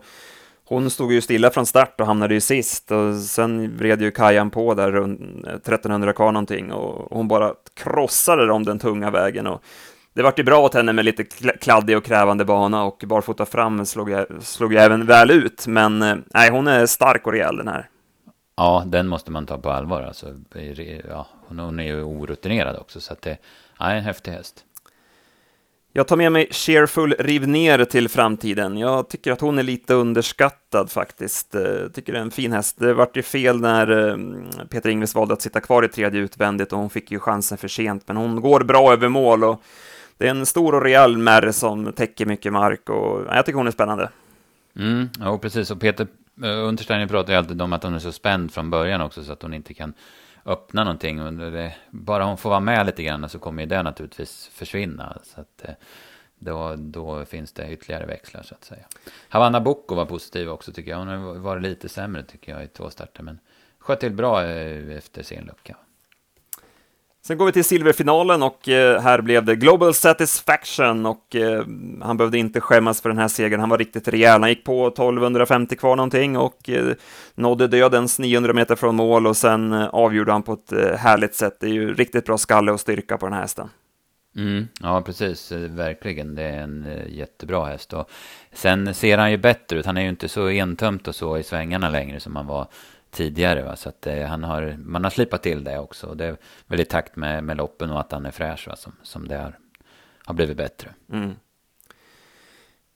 hon 0.65 0.89
stod 0.89 1.13
ju 1.13 1.21
stilla 1.21 1.50
från 1.50 1.65
start 1.65 2.01
och 2.01 2.07
hamnade 2.07 2.33
ju 2.33 2.42
sist. 2.42 2.92
Och 2.92 3.15
sen 3.15 3.77
vred 3.77 4.01
ju 4.01 4.12
Kajan 4.12 4.50
på 4.50 4.74
där 4.74 4.92
runt 4.92 5.48
1300 5.48 6.13
kvar 6.13 6.31
någonting. 6.31 6.71
Och 6.71 7.18
hon 7.18 7.27
bara 7.27 7.54
krossade 7.74 8.45
dem 8.45 8.63
den 8.63 8.80
tunga 8.80 9.12
vägen. 9.12 9.48
Och 9.48 9.63
det 10.13 10.24
vart 10.24 10.39
ju 10.39 10.44
bra 10.44 10.60
åt 10.60 10.74
henne 10.74 10.94
med 10.94 11.06
lite 11.06 11.24
kladdig 11.62 11.98
och 11.98 12.06
krävande 12.06 12.45
bana 12.45 12.83
och 12.83 13.04
barfota 13.07 13.45
fram 13.45 13.86
slog 13.86 14.10
ju, 14.10 14.25
slog 14.42 14.74
ju 14.74 14.80
även 14.80 15.06
väl 15.06 15.31
ut, 15.31 15.68
men 15.68 16.01
eh, 16.01 16.15
nej, 16.33 16.51
hon 16.51 16.68
är 16.68 16.86
stark 16.86 17.27
och 17.27 17.33
rejäl 17.33 17.57
den 17.57 17.68
här. 17.68 17.89
Ja, 18.57 18.83
den 18.86 19.07
måste 19.07 19.31
man 19.31 19.45
ta 19.45 19.57
på 19.57 19.71
allvar. 19.71 20.01
Alltså, 20.01 20.27
ja, 21.10 21.27
hon 21.47 21.79
är 21.79 21.83
ju 21.83 22.03
orutinerad 22.03 22.75
också, 22.75 23.01
så 23.01 23.13
att 23.13 23.21
det 23.21 23.37
är 23.79 23.95
en 23.95 24.03
häftig 24.03 24.31
häst. 24.31 24.65
Jag 25.95 26.07
tar 26.07 26.15
med 26.15 26.31
mig 26.31 26.47
Cheerful 26.51 27.15
Rivner 27.19 27.85
till 27.85 28.09
framtiden. 28.09 28.77
Jag 28.77 29.09
tycker 29.09 29.31
att 29.31 29.41
hon 29.41 29.59
är 29.59 29.63
lite 29.63 29.93
underskattad 29.93 30.91
faktiskt. 30.91 31.53
Jag 31.53 31.83
eh, 31.83 31.88
tycker 31.88 32.13
det 32.13 32.19
är 32.19 32.23
en 32.23 32.31
fin 32.31 32.51
häst. 32.51 32.79
Det 32.79 32.93
vart 32.93 33.17
ju 33.17 33.21
fel 33.21 33.59
när 33.59 34.09
eh, 34.09 34.17
Peter 34.69 34.89
Ingves 34.89 35.15
valde 35.15 35.33
att 35.33 35.41
sitta 35.41 35.62
kvar 35.62 35.85
i 35.85 35.88
tredje 35.88 36.21
utvändigt 36.21 36.73
och 36.73 36.79
hon 36.79 36.89
fick 36.89 37.12
ju 37.12 37.19
chansen 37.19 37.57
för 37.57 37.67
sent, 37.67 38.03
men 38.07 38.17
hon 38.17 38.41
går 38.41 38.63
bra 38.63 38.93
över 38.93 39.07
mål 39.07 39.43
och 39.43 39.62
det 40.17 40.25
är 40.25 40.31
en 40.31 40.45
stor 40.45 40.75
och 40.75 40.81
rejäl 40.81 41.17
märr 41.17 41.51
som 41.51 41.93
täcker 41.93 42.25
mycket 42.25 42.53
mark 42.53 42.89
och 42.89 43.25
jag 43.35 43.45
tycker 43.45 43.57
hon 43.57 43.67
är 43.67 43.71
spännande. 43.71 44.09
Mm, 44.75 45.09
ja, 45.19 45.38
precis. 45.38 45.71
Och 45.71 45.79
Peter 45.79 46.07
uh, 46.43 46.67
Untersteiner 46.67 47.07
pratar 47.07 47.33
ju 47.33 47.39
alltid 47.39 47.62
om 47.62 47.73
att 47.73 47.83
hon 47.83 47.95
är 47.95 48.00
så 48.00 48.12
spänd 48.12 48.53
från 48.53 48.69
början 48.69 49.01
också 49.01 49.23
så 49.23 49.33
att 49.33 49.41
hon 49.41 49.53
inte 49.53 49.73
kan 49.73 49.93
öppna 50.45 50.83
någonting. 50.83 51.21
Och 51.21 51.33
det, 51.33 51.75
bara 51.89 52.23
hon 52.23 52.38
får 52.38 52.50
vara 52.50 52.59
med 52.59 52.85
lite 52.85 53.03
grann 53.03 53.29
så 53.29 53.39
kommer 53.39 53.63
ju 53.63 53.69
det 53.69 53.83
naturligtvis 53.83 54.47
försvinna. 54.47 55.17
Så 55.23 55.41
att, 55.41 55.65
eh, 55.65 55.75
då, 56.39 56.75
då 56.75 57.25
finns 57.25 57.53
det 57.53 57.71
ytterligare 57.71 58.05
växlar 58.05 58.43
så 58.43 58.55
att 58.55 58.63
säga. 58.63 58.85
Havanna 59.29 59.62
Boko 59.62 59.95
var 59.95 60.05
positiv 60.05 60.50
också 60.50 60.71
tycker 60.71 60.91
jag. 60.91 60.97
Hon 60.97 61.07
har 61.07 61.33
varit 61.33 61.63
lite 61.63 61.89
sämre 61.89 62.23
tycker 62.23 62.51
jag 62.51 62.63
i 62.63 62.67
två 62.67 62.89
starter. 62.89 63.23
Men 63.23 63.39
sköt 63.79 64.00
till 64.00 64.13
bra 64.13 64.43
eh, 64.45 64.97
efter 64.97 65.23
sin 65.23 65.45
lucka. 65.45 65.77
Sen 67.27 67.38
går 67.38 67.46
vi 67.46 67.51
till 67.51 67.63
silverfinalen 67.63 68.44
och 68.44 68.70
eh, 68.70 69.01
här 69.01 69.22
blev 69.22 69.46
det 69.46 69.56
Global 69.56 69.94
Satisfaction 69.94 71.06
och 71.06 71.36
eh, 71.36 71.65
han 72.01 72.18
behövde 72.18 72.38
inte 72.38 72.62
skämmas 72.62 73.01
för 73.01 73.10
den 73.10 73.18
här 73.18 73.27
segern. 73.27 73.60
Han 73.60 73.70
var 73.70 73.77
riktigt 73.77 74.08
rejäl. 74.08 74.42
Han 74.42 74.50
gick 74.50 74.63
på 74.63 74.88
1250 74.88 75.75
kvar 75.75 75.96
någonting 75.96 76.38
och 76.38 76.70
eh, 76.70 76.94
nådde 77.36 77.68
dödens 77.68 78.20
900 78.20 78.53
meter 78.53 78.75
från 78.75 78.96
mål 78.96 79.27
och 79.27 79.38
sen 79.38 79.74
avgjorde 79.74 80.32
han 80.32 80.44
på 80.44 80.53
ett 80.53 80.98
härligt 81.00 81.36
sätt. 81.36 81.58
Det 81.60 81.65
är 81.65 81.74
ju 81.74 81.94
riktigt 81.94 82.25
bra 82.25 82.38
skalle 82.38 82.72
och 82.72 82.80
styrka 82.80 83.18
på 83.18 83.25
den 83.25 83.34
här 83.34 83.42
hästen. 83.42 83.70
Mm, 84.36 84.68
ja, 84.82 85.01
precis. 85.01 85.51
Verkligen. 85.51 86.36
Det 86.36 86.44
är 86.44 86.62
en 86.62 86.88
jättebra 87.08 87.65
häst. 87.65 87.94
Och 87.94 88.10
sen 88.53 88.94
ser 88.94 89.18
han 89.18 89.32
ju 89.32 89.38
bättre 89.38 89.77
ut. 89.77 89.86
Han 89.86 89.98
är 89.98 90.01
ju 90.01 90.10
inte 90.10 90.30
så 90.30 90.50
entömt 90.50 91.08
och 91.08 91.15
så 91.15 91.38
i 91.38 91.44
svängarna 91.44 91.89
längre 91.89 92.20
som 92.20 92.36
han 92.36 92.48
var 92.48 92.68
tidigare. 93.13 93.63
Va? 93.63 93.75
Så 93.75 93.89
att 93.89 94.08
eh, 94.08 94.25
han 94.25 94.43
har, 94.43 94.75
man 94.86 95.03
har 95.03 95.12
slipat 95.12 95.43
till 95.43 95.63
det 95.63 95.79
också. 95.79 96.08
Och 96.08 96.17
det 96.17 96.25
är 96.25 96.38
väl 96.67 96.79
i 96.79 96.86
takt 96.86 97.15
med, 97.15 97.43
med 97.43 97.58
loppen 97.58 97.91
och 97.91 98.00
att 98.00 98.12
han 98.12 98.25
är 98.25 98.32
fräsch 98.32 98.67
va? 98.67 98.75
Som, 98.75 98.91
som 99.03 99.27
det 99.27 99.38
har, 99.38 99.58
har 100.25 100.34
blivit 100.34 100.58
bättre. 100.58 100.89
Mm. 101.12 101.32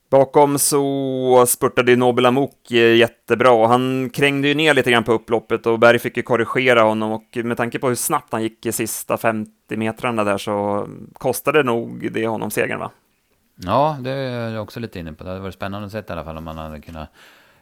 Bakom 0.10 0.60
så 0.60 1.46
spurtade 1.48 1.96
Nobel 1.96 2.26
Amok 2.26 2.72
eh, 2.72 2.96
jättebra. 2.96 3.68
Han 3.68 4.10
krängde 4.10 4.48
ju 4.48 4.54
ner 4.54 4.74
lite 4.74 4.92
grann 4.92 5.04
på 5.04 5.14
upploppet 5.14 5.66
och 5.66 5.80
Berg 5.80 6.00
fick 6.00 6.18
ju 6.18 6.24
korrigera 6.24 6.82
honom 6.82 7.12
och 7.12 7.38
med 7.44 7.58
tanke 7.58 7.80
på 7.80 7.88
hur 7.88 7.96
snabbt 7.96 8.32
han 8.32 8.44
gick 8.44 8.66
i 8.66 8.72
sista 8.72 9.18
50 9.18 9.52
30 9.68 9.78
metrarna 9.78 10.24
där 10.24 10.38
så 10.38 10.88
kostade 11.14 11.64
nog 11.64 12.12
det 12.12 12.28
honom 12.28 12.52
segern 12.52 12.80
va? 12.80 12.92
Ja, 13.56 13.98
det 14.00 14.12
är 14.12 14.50
jag 14.50 14.64
också 14.64 14.80
lite 14.80 15.00
inne 15.00 15.14
på. 15.14 15.24
Det 15.24 15.30
hade 15.30 15.42
varit 15.42 15.54
spännande 15.54 15.86
att 15.86 15.92
se 15.92 16.00
i 16.00 16.04
alla 16.08 16.24
fall 16.24 16.38
om 16.38 16.44
man 16.44 16.58
hade 16.58 16.82
kunnat 16.82 17.10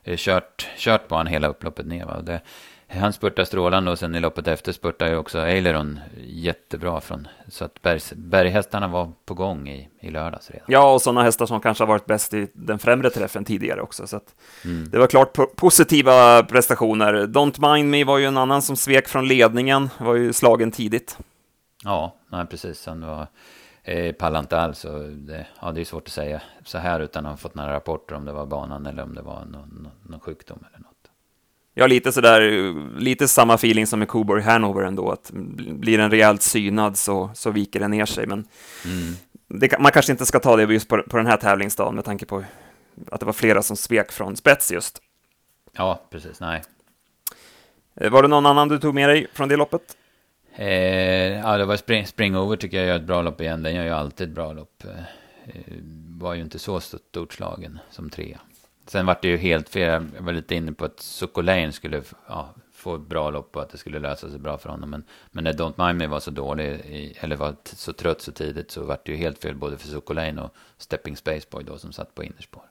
kört, 0.05 0.67
kört 0.77 1.07
på 1.07 1.15
han 1.15 1.27
hela 1.27 1.47
upploppet 1.47 1.85
ner. 1.85 2.05
Va? 2.05 2.21
Det, 2.21 2.41
han 2.87 3.13
spurtar 3.13 3.43
strålande 3.43 3.91
och 3.91 3.99
sen 3.99 4.15
i 4.15 4.19
loppet 4.19 4.47
efter 4.47 4.71
spurtar 4.71 5.07
ju 5.07 5.17
också 5.17 5.39
Eileron 5.39 5.99
jättebra 6.27 7.01
från. 7.01 7.27
Så 7.47 7.65
att 7.65 7.81
bergs, 7.81 8.13
berghästarna 8.15 8.87
var 8.87 9.11
på 9.25 9.33
gång 9.33 9.69
i, 9.69 9.89
i 9.99 10.09
lördags 10.09 10.51
redan. 10.51 10.65
Ja, 10.67 10.93
och 10.93 11.01
sådana 11.01 11.23
hästar 11.23 11.45
som 11.45 11.61
kanske 11.61 11.81
har 11.83 11.87
varit 11.87 12.05
bäst 12.05 12.33
i 12.33 12.47
den 12.53 12.79
främre 12.79 13.09
träffen 13.09 13.45
tidigare 13.45 13.81
också. 13.81 14.07
Så 14.07 14.17
att 14.17 14.35
mm. 14.65 14.89
det 14.89 14.97
var 14.97 15.07
klart 15.07 15.37
positiva 15.55 16.43
prestationer. 16.43 17.13
Don't 17.13 17.73
Mind 17.73 17.89
Me 17.89 18.03
var 18.03 18.17
ju 18.17 18.25
en 18.25 18.37
annan 18.37 18.61
som 18.61 18.75
svek 18.75 19.07
från 19.07 19.27
ledningen, 19.27 19.89
var 19.97 20.15
ju 20.15 20.33
slagen 20.33 20.71
tidigt. 20.71 21.17
Ja, 21.83 22.15
nej, 22.31 22.45
precis. 22.45 22.85
Han 22.85 23.07
var 23.07 23.27
eh, 23.85 24.11
pallade 24.11 24.59
alls. 24.59 24.85
det, 25.11 25.47
ja, 25.61 25.71
det 25.71 25.81
är 25.81 25.85
svårt 25.85 26.07
att 26.07 26.13
säga 26.13 26.41
så 26.63 26.77
här 26.77 26.99
utan 26.99 27.25
att 27.25 27.31
ha 27.31 27.37
fått 27.37 27.55
några 27.55 27.73
rapporter 27.73 28.15
om 28.15 28.25
det 28.25 28.31
var 28.31 28.45
banan 28.45 28.85
eller 28.85 29.03
om 29.03 29.15
det 29.15 29.21
var 29.21 29.45
någon, 29.45 29.87
någon 30.03 30.19
sjukdom 30.19 30.59
eller 30.69 30.79
något. 30.79 30.95
Ja, 31.73 31.87
lite 31.87 32.11
sådär, 32.11 32.41
lite 32.99 33.27
samma 33.27 33.53
feeling 33.53 33.87
som 33.87 33.99
med 33.99 34.07
Coburg 34.07 34.43
Hanover 34.43 34.83
ändå, 34.83 35.11
att 35.11 35.31
blir 35.33 35.97
den 35.97 36.11
rejält 36.11 36.41
synad 36.41 36.97
så, 36.97 37.29
så 37.33 37.51
viker 37.51 37.79
den 37.79 37.91
ner 37.91 38.05
sig, 38.05 38.27
men 38.27 38.47
mm. 38.85 39.15
det, 39.47 39.79
man 39.79 39.91
kanske 39.91 40.11
inte 40.11 40.25
ska 40.25 40.39
ta 40.39 40.55
det 40.55 40.73
just 40.73 40.89
på, 40.89 41.03
på 41.03 41.17
den 41.17 41.25
här 41.25 41.37
tävlingsdagen 41.37 41.95
med 41.95 42.05
tanke 42.05 42.25
på 42.25 42.43
att 43.11 43.19
det 43.19 43.25
var 43.25 43.33
flera 43.33 43.61
som 43.61 43.77
svek 43.77 44.11
från 44.11 44.35
spets 44.35 44.71
just. 44.71 45.01
Ja, 45.77 46.01
precis, 46.09 46.39
nej. 46.39 46.63
Eh, 47.95 48.09
var 48.11 48.21
det 48.21 48.27
någon 48.27 48.45
annan 48.45 48.69
du 48.69 48.79
tog 48.79 48.95
med 48.95 49.09
dig 49.09 49.27
från 49.33 49.49
det 49.49 49.55
loppet? 49.55 49.97
Eh, 50.55 51.39
ja, 51.39 51.57
det 51.57 51.65
var 51.65 51.77
spring, 51.77 52.07
Springover 52.07 52.57
tycker 52.57 52.77
jag 52.77 52.87
gör 52.87 52.95
ett 52.95 53.03
bra 53.03 53.21
lopp 53.21 53.41
igen. 53.41 53.63
Den 53.63 53.75
gör 53.75 53.83
ju 53.83 53.89
alltid 53.89 54.27
ett 54.27 54.35
bra 54.35 54.53
lopp. 54.53 54.83
Eh, 54.83 54.99
eh 55.45 55.73
var 56.17 56.33
ju 56.33 56.41
inte 56.41 56.59
så 56.59 56.79
stort 56.79 57.33
slagen 57.33 57.79
som 57.91 58.09
trea. 58.09 58.39
Sen 58.87 59.05
var 59.05 59.17
det 59.21 59.27
ju 59.27 59.37
helt 59.37 59.69
fel. 59.69 60.07
Jag 60.15 60.21
var 60.21 60.33
lite 60.33 60.55
inne 60.55 60.71
på 60.71 60.85
att 60.85 60.99
Sokolane 60.99 61.71
skulle 61.71 62.01
ja, 62.27 62.49
få 62.73 62.95
ett 62.95 63.01
bra 63.01 63.29
lopp 63.29 63.55
och 63.55 63.61
att 63.61 63.69
det 63.69 63.77
skulle 63.77 63.99
lösa 63.99 64.29
sig 64.29 64.39
bra 64.39 64.57
för 64.57 64.69
honom. 64.69 64.89
Men, 64.89 65.03
men 65.31 65.43
när 65.43 65.53
Don't 65.53 65.87
Mind 65.87 65.99
Me 65.99 66.07
var 66.07 66.19
så 66.19 66.31
dålig, 66.31 66.65
i, 66.65 67.17
eller 67.19 67.35
var 67.35 67.55
så 67.63 67.93
trött 67.93 68.21
så 68.21 68.31
tidigt, 68.31 68.71
så 68.71 68.83
var 68.83 68.97
det 69.05 69.11
ju 69.11 69.17
helt 69.17 69.41
fel 69.41 69.55
både 69.55 69.77
för 69.77 69.87
Sokolane 69.87 70.41
och 70.41 70.55
Stepping 70.77 71.17
Spaceboy 71.17 71.63
då 71.63 71.77
som 71.77 71.91
satt 71.91 72.15
på 72.15 72.23
innerspår. 72.23 72.63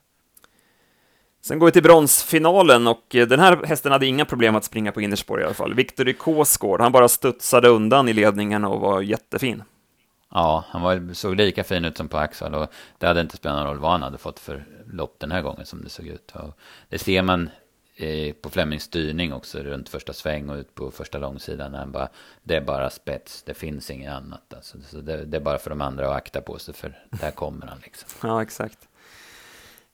Sen 1.44 1.58
går 1.58 1.66
vi 1.66 1.72
till 1.72 1.82
bronsfinalen 1.82 2.86
och 2.86 3.14
eh, 3.14 3.26
den 3.26 3.40
här 3.40 3.66
hästen 3.66 3.92
hade 3.92 4.06
inga 4.06 4.24
problem 4.24 4.56
att 4.56 4.64
springa 4.64 4.92
på 4.92 5.00
innerspår 5.00 5.40
i 5.40 5.44
alla 5.44 5.54
fall. 5.54 5.74
Victor 5.74 6.12
Kåsgård, 6.12 6.80
han 6.80 6.92
bara 6.92 7.08
studsade 7.08 7.68
undan 7.68 8.08
i 8.08 8.12
ledningen 8.12 8.64
och 8.64 8.80
var 8.80 9.00
jättefin. 9.00 9.62
Ja, 10.30 10.64
han 10.68 10.82
var, 10.82 11.14
såg 11.14 11.36
lika 11.36 11.64
fin 11.64 11.84
ut 11.84 11.96
som 11.96 12.08
på 12.08 12.18
Axel 12.18 12.54
och 12.54 12.72
det 12.98 13.06
hade 13.06 13.20
inte 13.20 13.36
spelat 13.36 13.58
någon 13.58 13.66
roll 13.66 13.78
vad 13.78 13.90
han 13.90 14.02
hade 14.02 14.18
fått 14.18 14.38
för 14.38 14.64
lopp 14.86 15.16
den 15.18 15.32
här 15.32 15.42
gången 15.42 15.66
som 15.66 15.84
det 15.84 15.90
såg 15.90 16.06
ut. 16.06 16.32
Och 16.34 16.58
det 16.88 16.98
ser 16.98 17.22
man 17.22 17.50
eh, 17.96 18.34
på 18.34 18.50
Flemings 18.50 18.82
styrning 18.82 19.32
också 19.32 19.58
runt 19.58 19.88
första 19.88 20.12
sväng 20.12 20.48
och 20.48 20.56
ut 20.56 20.74
på 20.74 20.90
första 20.90 21.18
långsidan. 21.18 21.72
När 21.72 21.78
han 21.78 21.92
bara, 21.92 22.08
det 22.42 22.56
är 22.56 22.60
bara 22.60 22.90
spets, 22.90 23.42
det 23.42 23.54
finns 23.54 23.90
inget 23.90 24.12
annat. 24.12 24.54
Alltså, 24.54 24.78
så 24.88 25.00
det, 25.00 25.24
det, 25.24 25.36
är 25.36 25.40
bara 25.40 25.58
för 25.58 25.70
de 25.70 25.80
andra 25.80 26.08
att 26.08 26.16
akta 26.16 26.40
på 26.40 26.58
sig 26.58 26.74
för 26.74 26.98
där 27.10 27.30
kommer 27.30 27.66
han 27.66 27.78
liksom. 27.82 28.08
Ja, 28.22 28.42
exakt. 28.42 28.88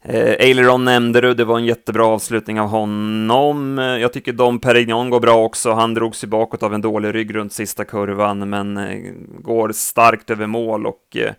Eh, 0.02 0.36
Aileron 0.40 0.84
nämnde 0.84 1.20
du, 1.20 1.34
det 1.34 1.44
var 1.44 1.58
en 1.58 1.64
jättebra 1.64 2.06
avslutning 2.06 2.60
av 2.60 2.68
honom. 2.68 3.78
Eh, 3.78 3.84
jag 3.84 4.12
tycker 4.12 4.32
Dom 4.32 4.58
Perignon 4.58 5.10
går 5.10 5.20
bra 5.20 5.44
också. 5.44 5.72
Han 5.72 5.94
drog 5.94 6.16
sig 6.16 6.28
bakåt 6.28 6.62
av 6.62 6.74
en 6.74 6.80
dålig 6.80 7.14
rygg 7.14 7.34
runt 7.34 7.52
sista 7.52 7.84
kurvan, 7.84 8.50
men 8.50 8.76
eh, 8.76 9.12
går 9.38 9.72
starkt 9.72 10.30
över 10.30 10.46
mål 10.46 10.86
och 10.86 11.16
eh, 11.16 11.34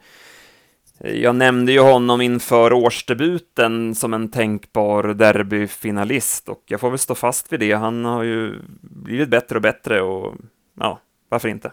jag 1.04 1.36
nämnde 1.36 1.72
ju 1.72 1.80
honom 1.80 2.22
inför 2.22 2.74
årsdebuten 2.74 3.96
som 3.96 4.14
en 4.14 4.32
tänkbar 4.32 5.04
derbyfinalist 5.04 6.50
och 6.50 6.64
jag 6.66 6.80
får 6.80 6.90
väl 6.90 7.00
stå 7.00 7.16
fast 7.16 7.54
vid 7.54 7.60
det. 7.60 7.74
Han 7.74 8.06
har 8.06 8.24
ju 8.24 8.60
blivit 8.82 9.30
bättre 9.30 9.56
och 9.56 9.62
bättre 9.62 10.02
och 10.02 10.36
ja, 10.80 11.00
varför 11.30 11.50
inte? 11.50 11.72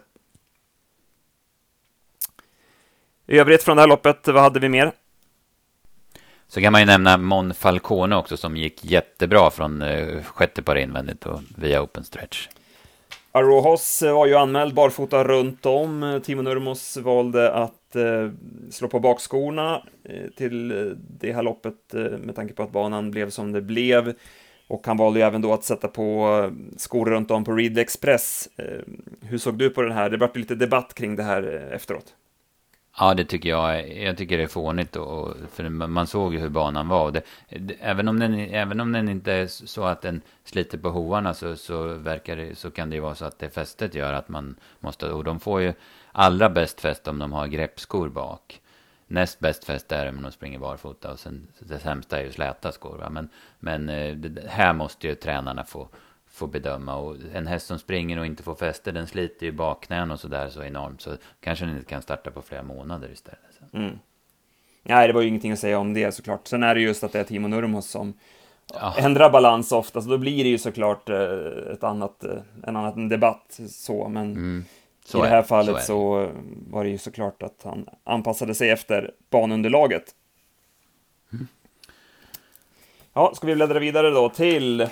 I 3.27 3.39
övrigt 3.39 3.63
från 3.63 3.77
det 3.77 3.83
här 3.83 3.89
loppet, 3.89 4.29
vad 4.29 4.43
hade 4.43 4.61
vi 4.61 4.69
mer? 4.69 4.93
Så 6.49 6.61
kan 6.61 6.73
man 6.73 6.81
ju 6.81 6.87
nämna 6.87 7.17
Mon 7.17 7.55
Falcone 7.55 8.17
också 8.17 8.37
som 8.37 8.57
gick 8.57 8.85
jättebra 8.85 9.51
från 9.51 9.83
eh, 9.83 10.23
sjätte 10.23 10.63
par 10.63 10.77
invändigt 10.77 11.27
och 11.27 11.41
via 11.57 11.83
open 11.83 12.05
stretch. 12.05 12.49
Arohos 13.33 14.03
eh, 14.03 14.15
var 14.15 14.27
ju 14.27 14.35
anmäld 14.35 14.75
barfota 14.75 15.25
runt 15.25 15.67
om. 15.67 16.03
Eh, 16.03 16.19
Timo 16.19 16.43
Nurmos 16.43 16.97
valde 16.97 17.53
att 17.53 17.97
eh, 17.97 18.31
slå 18.71 18.89
på 18.89 19.01
bakskorna 19.01 19.83
eh, 20.05 20.31
till 20.37 20.71
eh, 20.71 20.93
det 21.21 21.33
här 21.33 21.43
loppet 21.43 21.95
eh, 21.95 22.01
med 22.01 22.35
tanke 22.37 22.55
på 22.55 22.63
att 22.63 22.73
banan 22.73 23.11
blev 23.11 23.31
som 23.31 23.53
det 23.53 23.63
blev. 23.63 24.15
Och 24.69 24.87
han 24.87 24.97
valde 24.97 25.21
ju 25.21 25.27
även 25.27 25.43
då 25.43 25.53
att 25.53 25.65
sätta 25.65 25.89
på 25.89 26.51
skor 26.77 27.07
runt 27.07 27.31
om 27.31 27.45
på 27.45 27.53
Readly 27.53 27.81
Express. 27.81 28.49
Eh, 28.57 28.83
hur 29.23 29.39
såg 29.39 29.59
du 29.59 29.71
på 29.71 29.83
den 29.83 29.93
här? 29.93 30.11
Det 30.11 30.17
vart 30.17 30.37
lite 30.37 30.55
debatt 30.55 30.95
kring 30.95 31.17
det 31.17 31.23
här 31.23 31.43
efteråt. 31.73 32.15
Ja, 32.99 33.15
det 33.15 33.25
tycker 33.25 33.49
jag. 33.49 33.99
Jag 33.99 34.17
tycker 34.17 34.37
det 34.39 34.43
är 34.43 34.49
fånigt. 34.49 34.97
Och, 34.97 35.35
för 35.53 35.69
man 35.69 36.07
såg 36.07 36.35
ju 36.35 36.41
hur 36.41 36.49
banan 36.49 36.89
var. 36.89 37.11
Det, 37.11 37.23
även, 37.81 38.09
om 38.09 38.19
den, 38.19 38.35
även 38.35 38.81
om 38.81 38.93
den 38.93 39.09
inte 39.09 39.33
är 39.33 39.47
så 39.47 39.85
att 39.85 40.03
den 40.03 40.21
sliter 40.45 40.79
på 40.79 40.89
hovarna 40.91 41.35
så, 41.35 41.57
så, 41.57 41.83
verkar 41.83 42.37
det, 42.37 42.59
så 42.59 42.71
kan 42.71 42.91
det 42.91 42.97
ju 42.97 43.03
vara 43.03 43.15
så 43.15 43.25
att 43.25 43.39
det 43.39 43.51
fästet 43.51 43.95
gör 43.95 44.13
att 44.13 44.29
man 44.29 44.57
måste... 44.81 45.11
Och 45.11 45.25
de 45.25 45.41
får 45.41 45.61
ju 45.61 45.73
allra 46.13 46.51
bäst 46.51 46.81
fäst 46.81 47.09
om 47.09 47.19
de 47.19 47.33
har 47.33 47.47
greppskor 47.47 48.09
bak. 48.09 48.61
Näst 49.07 49.41
bäst 49.41 49.65
fäst 49.65 49.93
är 49.93 50.05
det 50.05 50.11
om 50.11 50.23
de 50.23 50.33
springer 50.33 50.59
barfota. 50.59 51.13
Och 51.13 51.19
sen 51.19 51.47
det 51.59 51.79
sämsta 51.79 52.19
är 52.19 52.25
ju 52.25 52.33
släta 52.33 52.73
skor. 52.73 52.99
Va? 52.99 53.11
Men, 53.11 53.29
men 53.59 53.89
eh, 53.89 54.15
det, 54.15 54.49
här 54.49 54.73
måste 54.73 55.09
ju 55.09 55.15
tränarna 55.15 55.65
få 55.65 55.89
får 56.39 56.47
bedöma. 56.47 56.97
Och 56.97 57.17
en 57.35 57.47
häst 57.47 57.67
som 57.67 57.79
springer 57.79 58.19
och 58.19 58.27
inte 58.27 58.43
får 58.43 58.55
fäste, 58.55 58.93
den 58.93 59.07
sliter 59.07 59.47
ju 59.47 59.53
bakknän 59.53 60.11
och 60.11 60.21
sådär 60.21 60.49
så 60.49 60.63
enormt. 60.63 61.01
Så 61.01 61.17
kanske 61.41 61.65
den 61.65 61.75
inte 61.75 61.91
kan 61.91 62.03
starta 62.03 62.31
på 62.31 62.43
flera 62.43 62.63
månader 62.63 63.11
istället. 63.13 63.73
Mm. 63.73 63.99
Nej, 64.83 65.07
det 65.07 65.13
var 65.13 65.21
ju 65.21 65.29
ingenting 65.29 65.53
att 65.53 65.59
säga 65.59 65.79
om 65.79 65.95
det 65.95 66.13
såklart. 66.13 66.47
Sen 66.47 66.63
är 66.63 66.75
det 66.75 66.81
just 66.81 67.05
att 67.05 67.13
det 67.13 67.21
är 67.21 67.25
Timo 67.25 67.49
Nurmos 67.49 67.91
som 67.91 68.15
ja. 68.75 68.95
ändrar 68.99 69.31
balans 69.31 69.73
ofta, 69.73 70.03
så 70.03 70.09
då 70.09 70.19
blir 70.19 70.45
det 70.45 70.51
ju 70.51 70.59
såklart 70.59 71.09
eh, 71.09 71.73
ett 71.73 71.85
annat, 71.85 72.25
eh, 72.25 72.39
en 72.63 72.77
annan 72.77 73.09
debatt 73.09 73.61
så, 73.69 74.09
men 74.09 74.33
mm. 74.33 74.65
så 75.05 75.19
i 75.19 75.23
det 75.23 75.29
här 75.29 75.39
är, 75.39 75.43
fallet 75.43 75.77
så, 75.77 75.87
så, 75.87 76.31
var 76.71 76.85
det 76.85 76.91
ju 76.91 76.99
såklart 76.99 77.43
att 77.43 77.61
han 77.65 77.89
anpassade 78.05 78.55
sig 78.55 78.71
efter 78.71 79.11
banunderlaget. 79.31 80.05
Mm. 81.33 81.47
Ja, 83.13 83.33
ska 83.35 83.47
vi 83.47 83.55
bläddra 83.55 83.79
vidare 83.79 84.11
då 84.11 84.29
till 84.29 84.89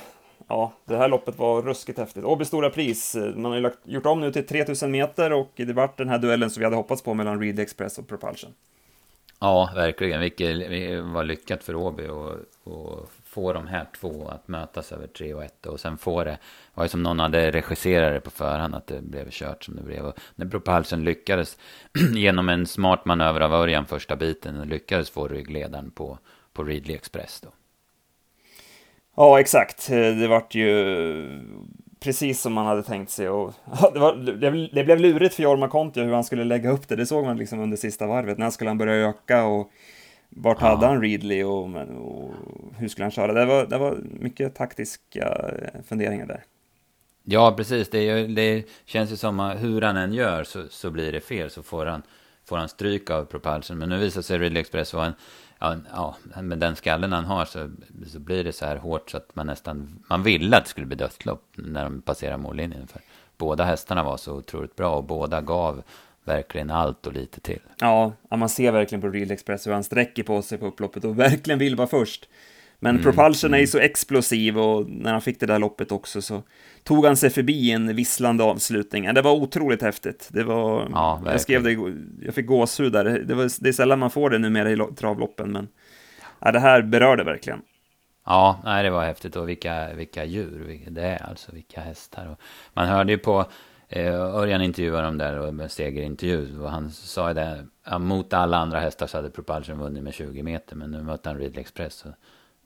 ja, 0.48 0.72
det 0.84 0.96
här 0.96 1.08
loppet 1.08 1.38
var 1.38 1.62
ruskigt 1.62 1.98
häftigt. 1.98 2.24
Åby 2.24 2.44
Stora 2.44 2.70
Pris, 2.70 3.16
man 3.34 3.44
har 3.44 3.54
ju 3.54 3.60
lagt, 3.60 3.78
gjort 3.84 4.06
om 4.06 4.20
nu 4.20 4.32
till 4.32 4.46
3000 4.46 4.90
meter 4.90 5.32
och 5.32 5.52
det 5.56 5.72
vart 5.72 5.98
den 5.98 6.08
här 6.08 6.18
duellen 6.18 6.50
som 6.50 6.60
vi 6.60 6.64
hade 6.64 6.76
hoppats 6.76 7.02
på 7.02 7.14
mellan 7.14 7.40
Reed 7.40 7.58
Express 7.58 7.98
och 7.98 8.08
Propulsion. 8.08 8.50
Ja, 9.40 9.70
verkligen. 9.74 10.20
Vilket 10.20 10.48
var 11.04 11.24
lyckat 11.24 11.64
för 11.64 11.74
Åby 11.74 12.08
och, 12.08 13.08
få 13.24 13.52
de 13.52 13.66
här 13.66 13.86
två 14.00 14.28
att 14.28 14.48
mötas 14.48 14.92
över 14.92 15.06
3 15.06 15.34
och 15.34 15.44
1 15.44 15.66
och 15.66 15.80
sen 15.80 15.98
få 15.98 16.24
det, 16.24 16.30
Det 16.30 16.38
var 16.74 16.84
ju 16.84 16.88
som 16.88 17.02
någon 17.02 17.18
hade 17.18 17.50
regisserat 17.50 18.14
det 18.14 18.20
på 18.20 18.30
förhand 18.30 18.74
att 18.74 18.86
det 18.86 19.02
blev 19.02 19.30
kört 19.30 19.64
som 19.64 19.76
det 19.76 19.82
blev. 19.82 20.06
Och 20.06 20.18
när 20.34 20.46
Propulsion 20.46 21.04
lyckades 21.04 21.58
genom 22.14 22.48
en 22.48 22.66
smart 22.66 23.04
manöver 23.04 23.40
av 23.40 23.52
Örjan 23.52 23.86
första 23.86 24.16
biten 24.16 24.68
lyckades 24.68 25.10
få 25.10 25.28
ryggledaren 25.28 25.90
på, 25.90 26.18
på 26.52 26.64
Readly 26.64 26.94
Express 26.94 27.40
då. 27.40 27.48
Ja, 29.16 29.40
exakt. 29.40 29.88
Det 29.88 30.28
vart 30.28 30.54
ju 30.54 31.40
precis 32.00 32.40
som 32.40 32.52
man 32.52 32.66
hade 32.66 32.82
tänkt 32.82 33.10
sig. 33.10 33.28
Och, 33.28 33.52
det, 33.92 33.98
var, 33.98 34.14
det, 34.74 34.84
blev 34.84 35.00
lurigt 35.00 35.34
för 35.34 35.42
Jorma 35.42 35.68
Kontio 35.68 36.04
hur 36.04 36.12
han 36.12 36.24
skulle 36.24 36.44
lägga 36.44 36.70
upp 36.70 36.88
det. 36.88 36.96
Det 36.96 37.06
såg 37.06 37.24
man 37.24 37.36
liksom 37.36 37.60
under 37.60 37.76
sista 37.76 38.06
varvet. 38.06 38.38
När 38.38 38.50
skulle 38.50 38.70
han 38.70 38.78
börja 38.78 39.08
öka 39.08 39.44
och 39.44 39.70
vart 40.28 40.58
ja. 40.60 40.66
hade 40.66 40.86
han 40.86 41.02
Readly 41.02 41.42
och, 41.42 41.64
och, 41.64 42.30
hur 42.78 42.88
skulle 42.88 43.04
han 43.04 43.10
köra? 43.10 43.32
Det 43.32 43.46
var, 43.46 43.66
det 43.66 43.78
var 43.78 43.98
mycket 44.20 44.54
taktiska 44.54 45.50
funderingar 45.88 46.26
där. 46.26 46.44
Ja, 47.24 47.54
precis. 47.56 47.90
Det, 47.90 48.26
det 48.26 48.64
känns 48.84 49.12
ju 49.12 49.16
som 49.16 49.40
att 49.40 49.62
hur 49.62 49.82
han 49.82 49.96
än 49.96 50.12
gör 50.12 50.44
så, 50.44 50.68
så 50.70 50.90
blir 50.90 51.12
det 51.12 51.20
fel. 51.20 51.50
Så 51.50 51.62
får 51.62 51.86
han, 51.86 52.02
får 52.48 52.56
han 52.56 52.68
stryk 52.68 53.10
av 53.10 53.24
Propulsion. 53.24 53.78
Men 53.78 53.88
nu 53.88 53.98
visar 53.98 54.22
sig 54.22 54.38
Ridley 54.38 54.60
Express 54.60 54.94
vara 54.94 55.06
en 55.06 55.14
ja, 55.58 55.76
ja, 56.34 56.42
med 56.42 56.58
den 56.58 56.76
skallen 56.76 57.12
han 57.12 57.24
har 57.24 57.44
så, 57.44 57.70
så 58.06 58.18
blir 58.18 58.44
det 58.44 58.52
så 58.52 58.66
här 58.66 58.76
hårt 58.76 59.10
så 59.10 59.16
att 59.16 59.36
man 59.36 59.46
nästan, 59.46 60.04
man 60.08 60.22
ville 60.22 60.56
att 60.56 60.64
det 60.64 60.70
skulle 60.70 60.86
bli 60.86 60.96
dödslopp 60.96 61.44
när 61.54 61.84
de 61.84 62.02
passerar 62.02 62.36
mållinjen. 62.36 62.86
För 62.86 63.00
båda 63.38 63.64
hästarna 63.64 64.02
var 64.02 64.16
så 64.16 64.32
otroligt 64.32 64.76
bra 64.76 64.96
och 64.96 65.04
båda 65.04 65.40
gav 65.40 65.82
verkligen 66.24 66.70
allt 66.70 67.06
och 67.06 67.12
lite 67.12 67.40
till. 67.40 67.60
Ja, 67.78 68.12
man 68.30 68.48
ser 68.48 68.72
verkligen 68.72 69.02
på 69.02 69.08
Real 69.08 69.30
Express 69.30 69.66
hur 69.66 69.72
han 69.72 69.84
sträcker 69.84 70.22
på 70.22 70.42
sig 70.42 70.58
på 70.58 70.66
upploppet 70.66 71.04
och 71.04 71.18
verkligen 71.18 71.58
vill 71.58 71.76
vara 71.76 71.88
först. 71.88 72.28
Men 72.78 72.90
Mm, 72.96 73.02
Propulsion 73.02 73.54
är 73.54 73.58
ju 73.58 73.62
mm. 73.62 73.66
så 73.66 73.78
explosiv 73.78 74.58
och 74.58 74.88
när 74.90 75.12
han 75.12 75.20
fick 75.20 75.40
det 75.40 75.46
där 75.46 75.58
loppet 75.58 75.92
också 75.92 76.22
så 76.22 76.42
tog 76.84 77.06
han 77.06 77.16
sig 77.16 77.30
förbi 77.30 77.70
en 77.72 77.96
visslande 77.96 78.44
avslutning. 78.44 79.14
Det 79.14 79.22
var 79.22 79.32
otroligt 79.32 79.82
häftigt. 79.82 80.28
Det 80.32 80.42
var, 80.44 80.88
Ja, 80.92 81.22
jag 81.24 81.40
skrev 81.40 81.62
det, 81.62 81.72
jag 82.22 82.34
fick 82.34 82.46
gåshud 82.46 82.92
där. 82.92 83.04
Det, 83.04 83.34
var, 83.34 83.62
det 83.62 83.68
är 83.68 83.72
sällan 83.72 83.98
man 83.98 84.10
får 84.10 84.30
det 84.30 84.38
numera 84.38 84.70
i 84.70 84.76
lo- 84.76 84.94
travloppen, 84.94 85.52
men 85.52 85.68
ja, 86.40 86.52
det 86.52 86.60
här 86.60 86.82
berörde 86.82 87.24
verkligen. 87.24 87.62
Ja, 88.26 88.60
nej, 88.64 88.82
det 88.84 88.90
var 88.90 89.04
häftigt 89.04 89.36
och 89.36 89.48
vilka, 89.48 89.94
vilka 89.94 90.24
djur 90.24 90.84
det 90.90 91.02
är, 91.02 91.22
alltså 91.28 91.52
vilka 91.52 91.80
hästar. 91.80 92.26
Och 92.30 92.40
man 92.74 92.88
hörde 92.88 93.12
ju 93.12 93.18
på 93.18 93.44
eh, 93.88 94.14
Örjan 94.14 94.62
intervjuade 94.62 95.02
dem 95.06 95.18
där 95.18 95.38
och 95.38 95.54
med 95.54 95.70
segerintervju 95.70 96.60
och 96.60 96.70
han 96.70 96.90
sa 96.90 97.28
ju 97.28 97.34
det, 97.34 97.66
mot 97.98 98.32
alla 98.32 98.56
andra 98.56 98.80
hästar 98.80 99.06
så 99.06 99.18
hade 99.18 99.30
Propulsion 99.30 99.78
vunnit 99.78 100.02
med 100.02 100.14
20 100.14 100.42
meter, 100.42 100.76
men 100.76 100.90
nu 100.90 101.02
mötte 101.02 101.28
han 101.28 101.38
Ridley 101.38 101.60
Express. 101.60 102.04
Och 102.04 102.12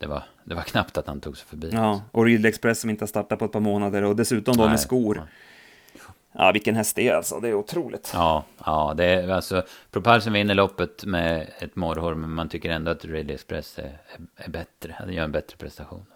det, 0.01 0.07
var, 0.07 0.23
det 0.45 0.55
var 0.55 0.63
knappt 0.63 0.99
att 0.99 1.07
han 1.07 1.21
tog 1.21 1.37
sig 1.37 1.47
förbi. 1.47 1.71
Ja, 1.73 2.03
och 2.13 2.25
Ridley 2.25 2.49
Express 2.49 2.81
som 2.81 2.91
inte 2.91 3.03
har 3.03 3.07
startat 3.07 3.39
på 3.39 3.45
ett 3.45 3.53
par 3.53 3.61
månader 3.61 4.03
och 4.03 4.17
dessutom 4.17 4.57
då 4.57 4.63
Nej, 4.63 4.71
med 4.71 4.81
skor. 4.81 5.23
Ja, 6.33 6.53
vilken 6.53 6.77
häst 6.77 6.97
det 6.97 7.09
är 7.09 7.15
alltså, 7.15 7.41
det 7.41 7.49
är 7.49 7.55
otroligt. 7.55 8.11
Ja, 8.15 8.45
ja, 8.65 8.95
det 8.97 9.05
är 9.05 9.29
alltså 9.29 9.63
Propulsion 9.91 10.33
vinner 10.33 10.55
loppet 10.55 11.05
med 11.05 11.51
ett 11.59 11.77
morrhår, 11.77 12.15
men 12.15 12.31
man 12.31 12.49
tycker 12.49 12.71
ändå 12.71 12.91
att 12.91 13.05
Ridley 13.05 13.35
Express 13.35 13.79
är, 13.79 13.83
är, 13.85 14.45
är 14.45 14.51
bättre, 14.51 14.95
han 14.99 15.13
gör 15.13 15.25
en 15.25 15.33
bättre 15.33 15.57
prestation. 15.57 16.07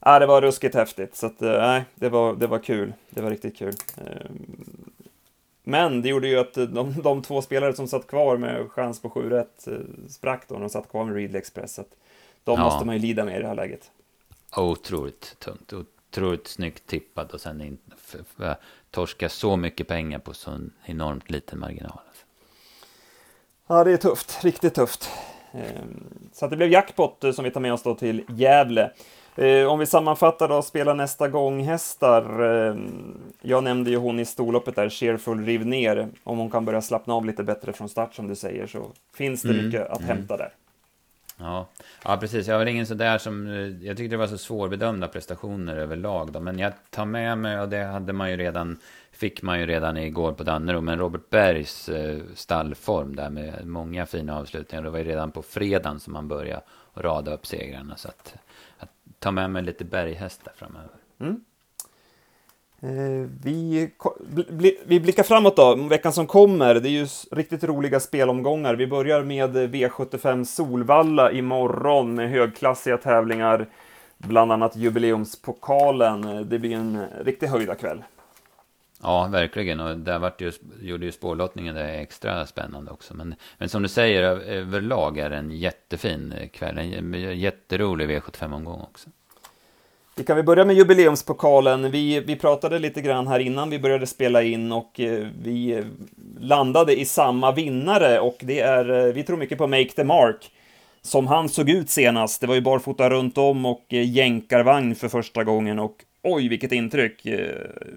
Ja, 0.00 0.18
det 0.18 0.26
var 0.26 0.42
ruskigt 0.42 0.74
häftigt, 0.74 1.16
så 1.16 1.26
att, 1.26 1.42
eh, 1.42 1.50
nej, 1.50 1.84
det 1.94 2.08
var, 2.08 2.34
det 2.34 2.46
var 2.46 2.58
kul. 2.58 2.92
Det 3.10 3.22
var 3.22 3.30
riktigt 3.30 3.56
kul. 3.58 3.74
Ehm, 3.96 4.92
Men 5.62 6.02
det 6.02 6.08
gjorde 6.08 6.28
ju 6.28 6.38
att 6.38 6.54
de, 6.54 6.94
de 7.02 7.22
två 7.22 7.42
spelare 7.42 7.72
som 7.74 7.88
satt 7.88 8.06
kvar 8.06 8.36
med 8.36 8.70
chans 8.70 9.02
på 9.02 9.10
7 9.10 9.30
rätt 9.30 9.68
eh, 9.68 9.78
sprack 10.08 10.44
då 10.48 10.58
de 10.58 10.68
satt 10.68 10.90
kvar 10.90 11.04
med 11.04 11.14
Ridley 11.14 11.38
Express. 11.38 11.74
Så 11.74 11.80
att 11.80 11.96
de 12.44 12.58
Ja. 12.58 12.64
måste 12.64 12.86
man 12.86 12.94
ju 12.96 13.00
lida 13.02 13.24
med 13.24 13.38
i 13.38 13.42
det 13.42 13.48
här 13.48 13.54
läget. 13.54 13.90
Otroligt 14.56 15.36
tungt, 15.38 15.72
otroligt 15.72 16.46
snyggt 16.48 16.86
tippad 16.86 17.30
och 17.30 17.40
sen 17.40 17.60
in, 17.60 17.78
torska 18.90 19.28
så 19.28 19.56
mycket 19.56 19.88
pengar 19.88 20.18
på 20.18 20.34
så 20.34 20.50
en 20.50 20.72
enormt 20.84 21.30
liten 21.30 21.58
marginal. 21.58 21.98
Ja, 23.66 23.84
det 23.84 23.92
är 23.92 23.96
tufft, 23.96 24.44
riktigt 24.44 24.74
tufft. 24.74 25.10
Ehm, 25.52 26.04
Så 26.32 26.46
det 26.46 26.56
blev 26.56 26.70
jackpot 26.72 27.24
eh, 27.24 27.32
som 27.32 27.44
vi 27.44 27.50
tar 27.50 27.60
med 27.60 27.72
oss 27.72 27.82
då 27.82 27.94
till 27.94 28.24
Gävle. 28.28 28.90
Eh, 29.36 29.66
Om 29.66 29.78
vi 29.78 29.86
sammanfattar 29.86 30.48
då, 30.48 30.62
spela 30.62 30.94
nästa 30.94 31.28
gång 31.28 31.62
hästar. 31.64 32.42
ehm, 32.42 33.20
Jag 33.42 33.64
nämnde 33.64 33.90
ju 33.90 33.96
hon 33.96 34.20
i 34.20 34.24
storloppet 34.24 34.76
där, 34.76 34.88
Cheerful 34.88 35.44
riv 35.44 35.66
ner. 35.66 36.08
Om 36.24 36.38
hon 36.38 36.50
kan 36.50 36.64
börja 36.64 36.82
slappna 36.82 37.14
av 37.14 37.24
lite 37.24 37.42
bättre 37.44 37.72
från 37.72 37.88
start 37.88 38.14
som 38.14 38.28
du 38.28 38.34
säger 38.36 38.66
så 38.66 38.86
finns 39.14 39.42
det 39.42 39.50
Mm, 39.50 39.64
mycket 39.66 39.88
att 39.90 39.98
mm. 40.00 40.08
hämta 40.16 40.36
där. 40.36 40.52
Ja. 41.44 41.68
ja, 42.04 42.16
precis. 42.16 42.46
Jag 42.48 42.58
var 42.58 42.66
ingen 42.66 42.86
sådär 42.86 43.18
som... 43.18 43.46
Eh, 43.46 43.86
jag 43.86 43.96
tyckte 43.96 44.14
det 44.14 44.16
var 44.16 44.26
så 44.26 44.38
svårbedömda 44.38 45.08
prestationer 45.08 45.76
överlag. 45.76 46.32
Då. 46.32 46.40
Men 46.40 46.58
jag 46.58 46.72
tar 46.90 47.04
med 47.04 47.38
mig, 47.38 47.60
och 47.60 47.68
det 47.68 47.84
hade 47.84 48.12
man 48.12 48.30
ju 48.30 48.36
redan, 48.36 48.78
fick 49.12 49.42
man 49.42 49.60
ju 49.60 49.66
redan 49.66 49.96
igår 49.96 50.32
på 50.32 50.42
Dannero, 50.42 50.80
men 50.80 50.98
Robert 50.98 51.30
Bergs 51.30 51.88
eh, 51.88 52.20
stallform 52.34 53.16
där 53.16 53.30
med 53.30 53.66
många 53.66 54.06
fina 54.06 54.38
avslutningar. 54.38 54.84
Det 54.84 54.90
var 54.90 54.98
ju 54.98 55.04
redan 55.04 55.30
på 55.30 55.42
fredagen 55.42 56.00
som 56.00 56.12
man 56.12 56.28
började 56.28 56.62
rada 56.94 57.34
upp 57.34 57.46
segrarna. 57.46 57.96
Så 57.96 58.08
att, 58.08 58.34
att 58.78 58.90
ta 59.18 59.30
med 59.30 59.50
mig 59.50 59.62
lite 59.62 59.84
berghästar 59.84 60.52
framöver. 60.56 60.96
Mm. 61.20 61.44
Eh, 62.84 63.28
vi, 63.42 63.90
vi 64.86 65.00
blickar 65.00 65.22
framåt 65.22 65.56
då, 65.56 65.74
veckan 65.74 66.12
som 66.12 66.26
kommer. 66.26 66.74
Det 66.74 66.88
är 66.88 66.90
ju 66.90 67.06
riktigt 67.30 67.64
roliga 67.64 68.00
spelomgångar. 68.00 68.74
Vi 68.74 68.86
börjar 68.86 69.22
med 69.22 69.56
V75 69.56 70.44
Solvalla 70.44 71.32
imorgon 71.32 72.14
med 72.14 72.30
högklassiga 72.30 72.96
tävlingar, 72.96 73.66
bland 74.18 74.52
annat 74.52 74.76
jubileumspokalen. 74.76 76.48
Det 76.48 76.58
blir 76.58 76.74
en 76.74 77.06
riktig 77.24 77.24
riktig 77.24 77.46
höjdarkväll. 77.46 78.02
Ja, 79.02 79.28
verkligen. 79.32 79.80
Och 79.80 79.98
där 79.98 80.18
vart 80.18 80.40
ju, 80.40 80.52
gjorde 80.80 81.06
ju 81.06 81.12
spårlottningen 81.12 81.74
det 81.74 81.88
extra 81.88 82.46
spännande 82.46 82.90
också. 82.90 83.14
Men, 83.14 83.34
men 83.58 83.68
som 83.68 83.82
du 83.82 83.88
säger, 83.88 84.22
överlag 84.22 85.18
är 85.18 85.30
det 85.30 85.36
en 85.36 85.50
jättefin 85.50 86.34
kväll. 86.52 86.78
En 86.78 87.38
jätterolig 87.38 88.08
V75-omgång 88.08 88.80
också. 88.80 89.10
Vi 90.16 90.24
kan 90.24 90.36
väl 90.36 90.44
börja 90.44 90.64
med 90.64 90.76
jubileumspokalen. 90.76 91.90
Vi, 91.90 92.20
vi 92.20 92.36
pratade 92.36 92.78
lite 92.78 93.00
grann 93.00 93.26
här 93.26 93.38
innan 93.38 93.70
vi 93.70 93.78
började 93.78 94.06
spela 94.06 94.42
in 94.42 94.72
och 94.72 95.00
eh, 95.00 95.26
vi 95.42 95.84
landade 96.40 97.00
i 97.00 97.04
samma 97.04 97.52
vinnare 97.52 98.20
och 98.20 98.36
det 98.40 98.60
är, 98.60 99.06
eh, 99.06 99.12
vi 99.12 99.22
tror 99.22 99.36
mycket 99.36 99.58
på 99.58 99.66
Make 99.66 99.90
the 99.96 100.04
Mark. 100.04 100.50
Som 101.02 101.26
han 101.26 101.48
såg 101.48 101.70
ut 101.70 101.90
senast. 101.90 102.40
Det 102.40 102.46
var 102.46 102.54
ju 102.54 102.60
barfota 102.60 103.10
runt 103.10 103.38
om 103.38 103.66
och 103.66 103.84
eh, 103.88 104.10
jänkarvagn 104.10 104.94
för 104.94 105.08
första 105.08 105.44
gången 105.44 105.78
och 105.78 105.96
oj 106.22 106.48
vilket 106.48 106.72
intryck. 106.72 107.26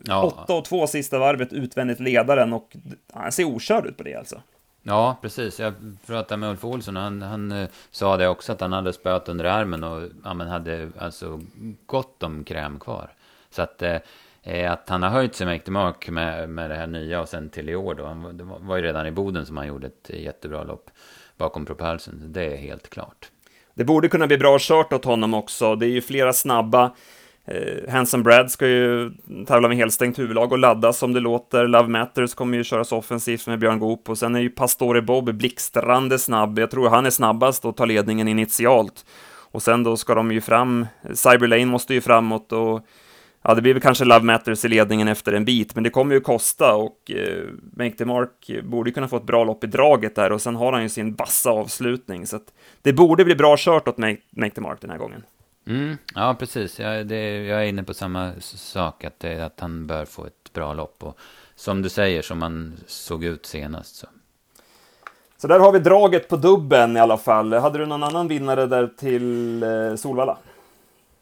Ja. 0.05 0.23
Åtta 0.23 0.53
och 0.53 0.65
två 0.65 0.87
sista 0.87 1.19
varvet 1.19 1.53
utvändigt 1.53 1.99
ledaren 1.99 2.53
och 2.53 2.75
han 3.13 3.31
ser 3.31 3.43
okörd 3.43 3.85
ut 3.85 3.97
på 3.97 4.03
det 4.03 4.15
alltså. 4.15 4.41
Ja, 4.89 5.17
precis. 5.21 5.59
Jag 5.59 5.73
pratade 6.05 6.39
med 6.39 6.49
Ulf 6.49 6.65
Olsson 6.65 6.97
och 6.97 7.03
han, 7.03 7.21
han 7.21 7.51
eh, 7.51 7.69
sa 7.91 8.17
det 8.17 8.27
också 8.27 8.51
att 8.51 8.61
han 8.61 8.73
hade 8.73 8.93
spöat 8.93 9.29
under 9.29 9.45
armen 9.45 9.83
och 9.83 10.09
ja, 10.23 10.33
men 10.33 10.47
hade 10.47 10.89
alltså 10.99 11.41
gott 11.85 12.23
om 12.23 12.43
kräm 12.43 12.79
kvar. 12.79 13.13
Så 13.49 13.61
att, 13.61 13.81
eh, 13.81 13.97
eh 14.43 14.71
att 14.71 14.89
han 14.89 15.03
har 15.03 15.09
höjt 15.09 15.35
sig 15.35 15.47
med 15.47 15.69
Mark 15.69 16.09
med, 16.09 16.49
med 16.49 16.69
det 16.69 16.75
här 16.75 16.87
nya 16.87 17.21
och 17.21 17.29
sen 17.29 17.49
till 17.49 17.69
i 17.69 17.75
år 17.75 17.95
då. 17.95 18.05
Han, 18.05 18.37
det 18.37 18.43
var- 18.43 18.59
var 18.59 18.75
ju 18.77 18.81
redan 18.83 19.07
i 19.07 19.11
Boden 19.11 19.45
som 19.45 19.57
han 19.57 19.67
gjorde 19.67 19.87
ett 19.87 20.09
jättebra 20.09 20.63
lopp 20.63 20.89
bakom 21.37 21.65
Propulsion. 21.65 22.23
Det 22.27 22.53
är 22.53 22.57
helt 22.57 22.89
klart. 22.89 23.31
Det 23.73 23.83
borde 23.83 24.09
kunna 24.09 24.27
bli 24.27 24.37
bra 24.37 24.57
kört 24.59 24.93
åt 24.93 25.05
honom 25.05 25.33
också. 25.33 25.75
Det 25.75 25.85
är 25.85 25.89
ju 25.89 26.01
flera 26.01 26.33
snabba. 26.33 26.91
Eh, 27.47 27.91
Hanson 27.91 28.23
Brad 28.23 28.51
ska 28.51 28.67
ju 28.67 29.11
tävla 29.47 29.67
med 29.67 29.77
helstängt 29.77 30.19
huvudlag 30.19 30.51
och 30.51 30.57
ladda 30.57 30.93
som 30.93 31.13
det 31.13 31.19
låter. 31.19 31.67
Love 31.67 31.87
Matters 31.87 32.33
kommer 32.33 32.57
ju 32.57 32.63
köras 32.63 32.91
offensivt 32.91 33.47
med 33.47 33.59
Björn 33.59 33.79
Goop 33.79 34.09
och 34.09 34.17
sen 34.17 34.35
är 34.35 34.39
ju 34.39 34.49
Pastore 34.49 35.01
Bob 35.01 35.33
blixtrande 35.33 36.19
snabb. 36.19 36.59
Jag 36.59 36.71
tror 36.71 36.89
han 36.89 37.05
är 37.05 37.09
snabbast 37.09 37.65
och 37.65 37.77
tar 37.77 37.85
ledningen 37.85 38.27
initialt. 38.27 39.05
Och 39.51 39.63
sen 39.63 39.83
då 39.83 39.97
ska 39.97 40.15
de 40.15 40.31
ju 40.31 40.41
fram. 40.41 40.87
Cyberlane 41.13 41.65
måste 41.65 41.93
ju 41.93 42.01
framåt 42.01 42.51
och 42.51 42.85
ja, 43.41 43.55
det 43.55 43.61
blir 43.61 43.73
väl 43.73 43.81
kanske 43.81 44.05
Love 44.05 44.25
Matters 44.25 44.65
i 44.65 44.67
ledningen 44.67 45.07
efter 45.07 45.33
en 45.33 45.45
bit, 45.45 45.75
men 45.75 45.83
det 45.83 45.89
kommer 45.89 46.15
ju 46.15 46.21
kosta 46.21 46.75
och 46.75 47.11
eh, 47.11 47.43
Make 47.77 47.97
the 47.97 48.05
Mark 48.05 48.51
borde 48.63 48.89
ju 48.89 48.93
kunna 48.93 49.07
få 49.07 49.17
ett 49.17 49.23
bra 49.23 49.43
lopp 49.43 49.63
i 49.63 49.67
draget 49.67 50.15
där 50.15 50.31
och 50.31 50.41
sen 50.41 50.55
har 50.55 50.73
han 50.73 50.83
ju 50.83 50.89
sin 50.89 51.15
bassa 51.15 51.49
avslutning 51.49 52.27
så 52.27 52.35
att 52.35 52.53
det 52.81 52.93
borde 52.93 53.25
bli 53.25 53.35
bra 53.35 53.55
kört 53.57 53.87
åt 53.87 53.97
Make, 53.97 54.17
Make 54.29 54.55
the 54.55 54.61
Mark 54.61 54.81
den 54.81 54.89
här 54.89 54.97
gången. 54.97 55.23
Mm, 55.67 55.97
ja, 56.15 56.35
precis. 56.39 56.79
Jag, 56.79 57.07
det, 57.07 57.45
jag 57.45 57.61
är 57.63 57.65
inne 57.65 57.83
på 57.83 57.93
samma 57.93 58.31
sak, 58.39 59.03
att, 59.03 59.19
det, 59.19 59.45
att 59.45 59.59
han 59.59 59.87
bör 59.87 60.05
få 60.05 60.25
ett 60.25 60.53
bra 60.53 60.73
lopp. 60.73 61.03
Och 61.03 61.17
som 61.55 61.81
du 61.81 61.89
säger, 61.89 62.21
som 62.21 62.41
han 62.41 62.77
såg 62.87 63.23
ut 63.23 63.45
senast. 63.45 63.95
Så. 63.95 64.07
Så 65.37 65.47
där 65.47 65.59
har 65.59 65.71
vi 65.71 65.79
draget 65.79 66.29
på 66.29 66.37
dubben 66.37 66.97
i 66.97 66.99
alla 66.99 67.17
fall. 67.17 67.53
Hade 67.53 67.79
du 67.79 67.85
någon 67.85 68.03
annan 68.03 68.27
vinnare 68.27 68.65
där 68.65 68.87
till 68.87 69.63
eh, 69.63 69.95
Solvalla? 69.95 70.37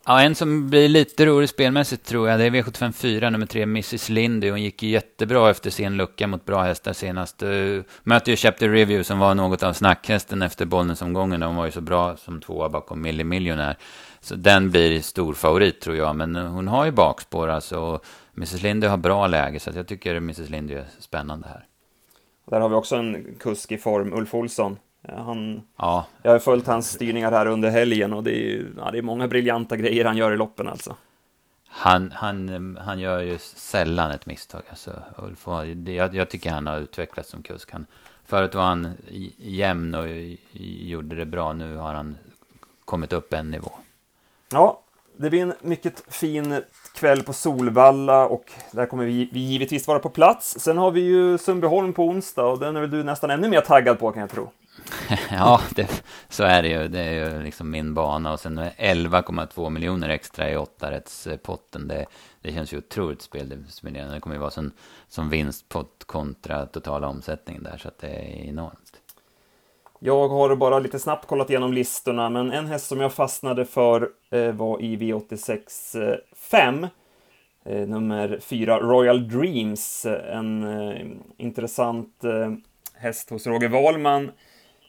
Ja, 0.08 0.22
en 0.22 0.36
som 0.36 0.70
blir 0.70 0.90
lite 0.90 1.26
rolig 1.26 1.50
spelmässigt 1.50 2.06
tror 2.06 2.30
jag, 2.30 2.40
det 2.40 2.46
är 2.46 2.50
V754 2.50 3.30
nummer 3.30 3.46
3, 3.46 3.62
Mrs 3.62 4.10
Lindy. 4.10 4.50
Hon 4.50 4.62
gick 4.62 4.84
ju 4.84 4.90
jättebra 4.90 5.50
efter 5.50 5.70
sin 5.70 5.98
lucka 5.98 6.28
mot 6.28 6.46
bra 6.46 6.64
hästar 6.64 6.94
senast. 6.94 7.42
Möter 7.42 7.84
mötte 8.04 8.32
ju 8.32 8.38
Chapter 8.38 8.70
Review 8.70 9.04
som 9.04 9.20
var 9.20 9.36
något 9.36 9.64
av 9.64 9.74
snackhästen 9.74 10.42
efter 10.42 10.66
Bollnäsomgången. 10.66 11.42
Hon 11.42 11.56
var 11.56 11.66
ju 11.66 11.72
så 11.72 11.82
bra 11.82 12.18
som 12.18 12.42
tvåa 12.42 12.70
bakom 12.70 13.02
Millie 13.02 13.24
Millionaire. 13.24 13.76
Så 14.22 14.36
den 14.36 14.72
blir 14.72 15.02
stor 15.02 15.34
favorit 15.34 15.82
tror 15.82 15.96
jag, 15.96 16.16
men 16.16 16.36
eh, 16.36 16.48
hon 16.48 16.68
har 16.68 16.86
ju 16.86 16.92
bakspår 16.92 17.48
alltså. 17.48 17.80
Och 17.80 18.06
Mrs 18.38 18.62
Lindy 18.62 18.88
har 18.88 18.98
bra 18.98 19.28
läge, 19.28 19.60
så 19.60 19.72
jag 19.76 19.88
tycker 19.88 20.16
Mrs 20.16 20.50
Lindy 20.50 20.74
är 20.74 20.86
spännande 21.00 21.48
här. 21.48 21.66
Där 22.50 22.60
har 22.60 22.70
vi 22.70 22.76
också 22.76 22.96
en 22.96 23.36
kusk 23.40 23.72
i 23.72 23.78
form, 23.78 24.14
Ulf 24.14 24.34
Olsson. 24.34 24.78
Ja, 25.08 25.22
Han, 25.22 25.62
Ja, 25.78 26.08
jag 26.22 26.32
har 26.32 26.40
följt 26.40 26.68
hans 26.68 26.92
styrningar 26.92 27.32
här 27.32 27.46
under 27.46 27.70
helgen 27.70 28.14
och 28.14 28.24
det 28.24 28.32
är, 28.32 28.66
ja, 28.78 28.92
det 28.92 28.98
är 28.98 29.02
många 29.02 29.28
briljanta 29.28 29.78
grejer 29.78 30.06
han 30.06 30.18
gör 30.18 30.32
i 30.32 30.38
loppen 30.38 30.68
alltså. 30.68 30.96
Han, 31.68 32.12
han, 32.12 32.78
han 32.82 33.00
gör 33.00 33.22
ju 33.22 33.38
sällan 33.40 34.12
ett 34.12 34.26
misstag. 34.26 34.62
Alltså, 34.70 35.04
Ulf, 35.18 35.48
jag, 35.86 36.16
jag 36.16 36.30
tycker 36.30 36.52
han 36.52 36.68
har 36.68 36.80
utvecklats 36.80 37.30
som 37.30 37.44
kusk. 37.44 37.72
Han, 37.72 37.86
förut 38.26 38.56
var 38.56 38.64
han 38.64 38.94
jämn 39.38 39.96
och 39.96 40.08
gjorde 40.52 41.16
det 41.16 41.26
bra. 41.26 41.54
Nu 41.54 41.76
har 41.76 41.94
han 41.94 42.18
kommit 42.86 43.14
upp 43.14 43.34
en 43.34 43.52
nivå. 43.52 43.72
Ja, 44.52 44.82
det 45.18 45.30
blir 45.30 45.42
en 45.42 45.54
mycket 45.62 46.04
fin 46.14 46.62
kväll 46.96 47.24
på 47.24 47.34
Solvalla 47.34 48.26
och 48.26 48.52
där 48.72 48.86
kommer 48.86 49.06
vi, 49.06 49.30
vi 49.32 49.40
givetvis 49.40 49.88
vara 49.88 50.00
på 50.00 50.10
plats. 50.10 50.60
Sen 50.60 50.78
har 50.78 50.92
vi 50.92 51.02
ju 51.02 51.38
Sundbyholm 51.38 51.94
på 51.94 52.04
onsdag 52.04 52.46
och 52.46 52.60
den 52.60 52.76
är 52.76 52.82
väl 52.82 52.92
du 52.92 53.04
nästan 53.04 53.30
ännu 53.30 53.50
mer 53.50 53.62
taggad 53.62 54.00
på 54.00 54.12
kan 54.12 54.22
jag 54.22 54.30
tro. 54.30 54.50
ja, 55.32 55.62
det, 55.76 56.04
så 56.30 56.44
är 56.44 56.62
det 56.62 56.70
ju. 56.70 56.88
Det 56.88 57.00
är 57.00 57.12
ju 57.12 57.44
liksom 57.44 57.72
min 57.72 57.94
bana. 57.94 58.34
Och 58.34 58.40
sen 58.40 58.60
11,2 58.60 59.70
miljoner 59.70 60.10
extra 60.10 60.50
i 60.50 60.58
åttarättspotten. 60.58 61.88
Det, 61.88 62.06
det 62.42 62.54
känns 62.54 62.74
ju 62.74 62.78
otroligt 62.78 63.22
spelstimulerande. 63.22 64.14
Det 64.16 64.20
kommer 64.20 64.36
ju 64.36 64.40
vara 64.40 64.52
som, 64.52 64.72
som 65.08 65.30
vinstpott 65.30 66.04
kontra 66.06 66.66
totala 66.66 67.08
omsättningen 67.08 67.64
där. 67.64 67.78
Så 67.78 67.88
att 67.88 68.00
det 68.00 68.08
är 68.08 68.50
enormt. 68.50 69.05
Jag 70.06 70.28
har 70.28 70.56
bara 70.56 70.80
lite 70.80 71.00
snabbt 71.00 71.26
kollat 71.26 71.50
igenom 71.50 71.74
listorna, 71.74 72.30
men 72.30 72.52
en 72.52 72.68
häst 72.68 72.88
som 72.88 73.02
jag 73.02 73.14
fastnade 73.14 73.66
för 73.66 74.10
eh, 74.32 74.52
var 74.52 74.82
i 74.82 74.98
V86 74.98 76.18
5. 76.36 76.84
Eh, 76.84 76.90
eh, 77.76 77.88
nummer 77.88 78.40
4, 78.42 78.80
Royal 78.80 79.30
Dreams. 79.30 80.06
En 80.06 81.24
intressant 81.38 82.24
häst 82.94 83.30
hos 83.30 83.48
Roger 83.48 83.70
Wahlman. 83.70 84.32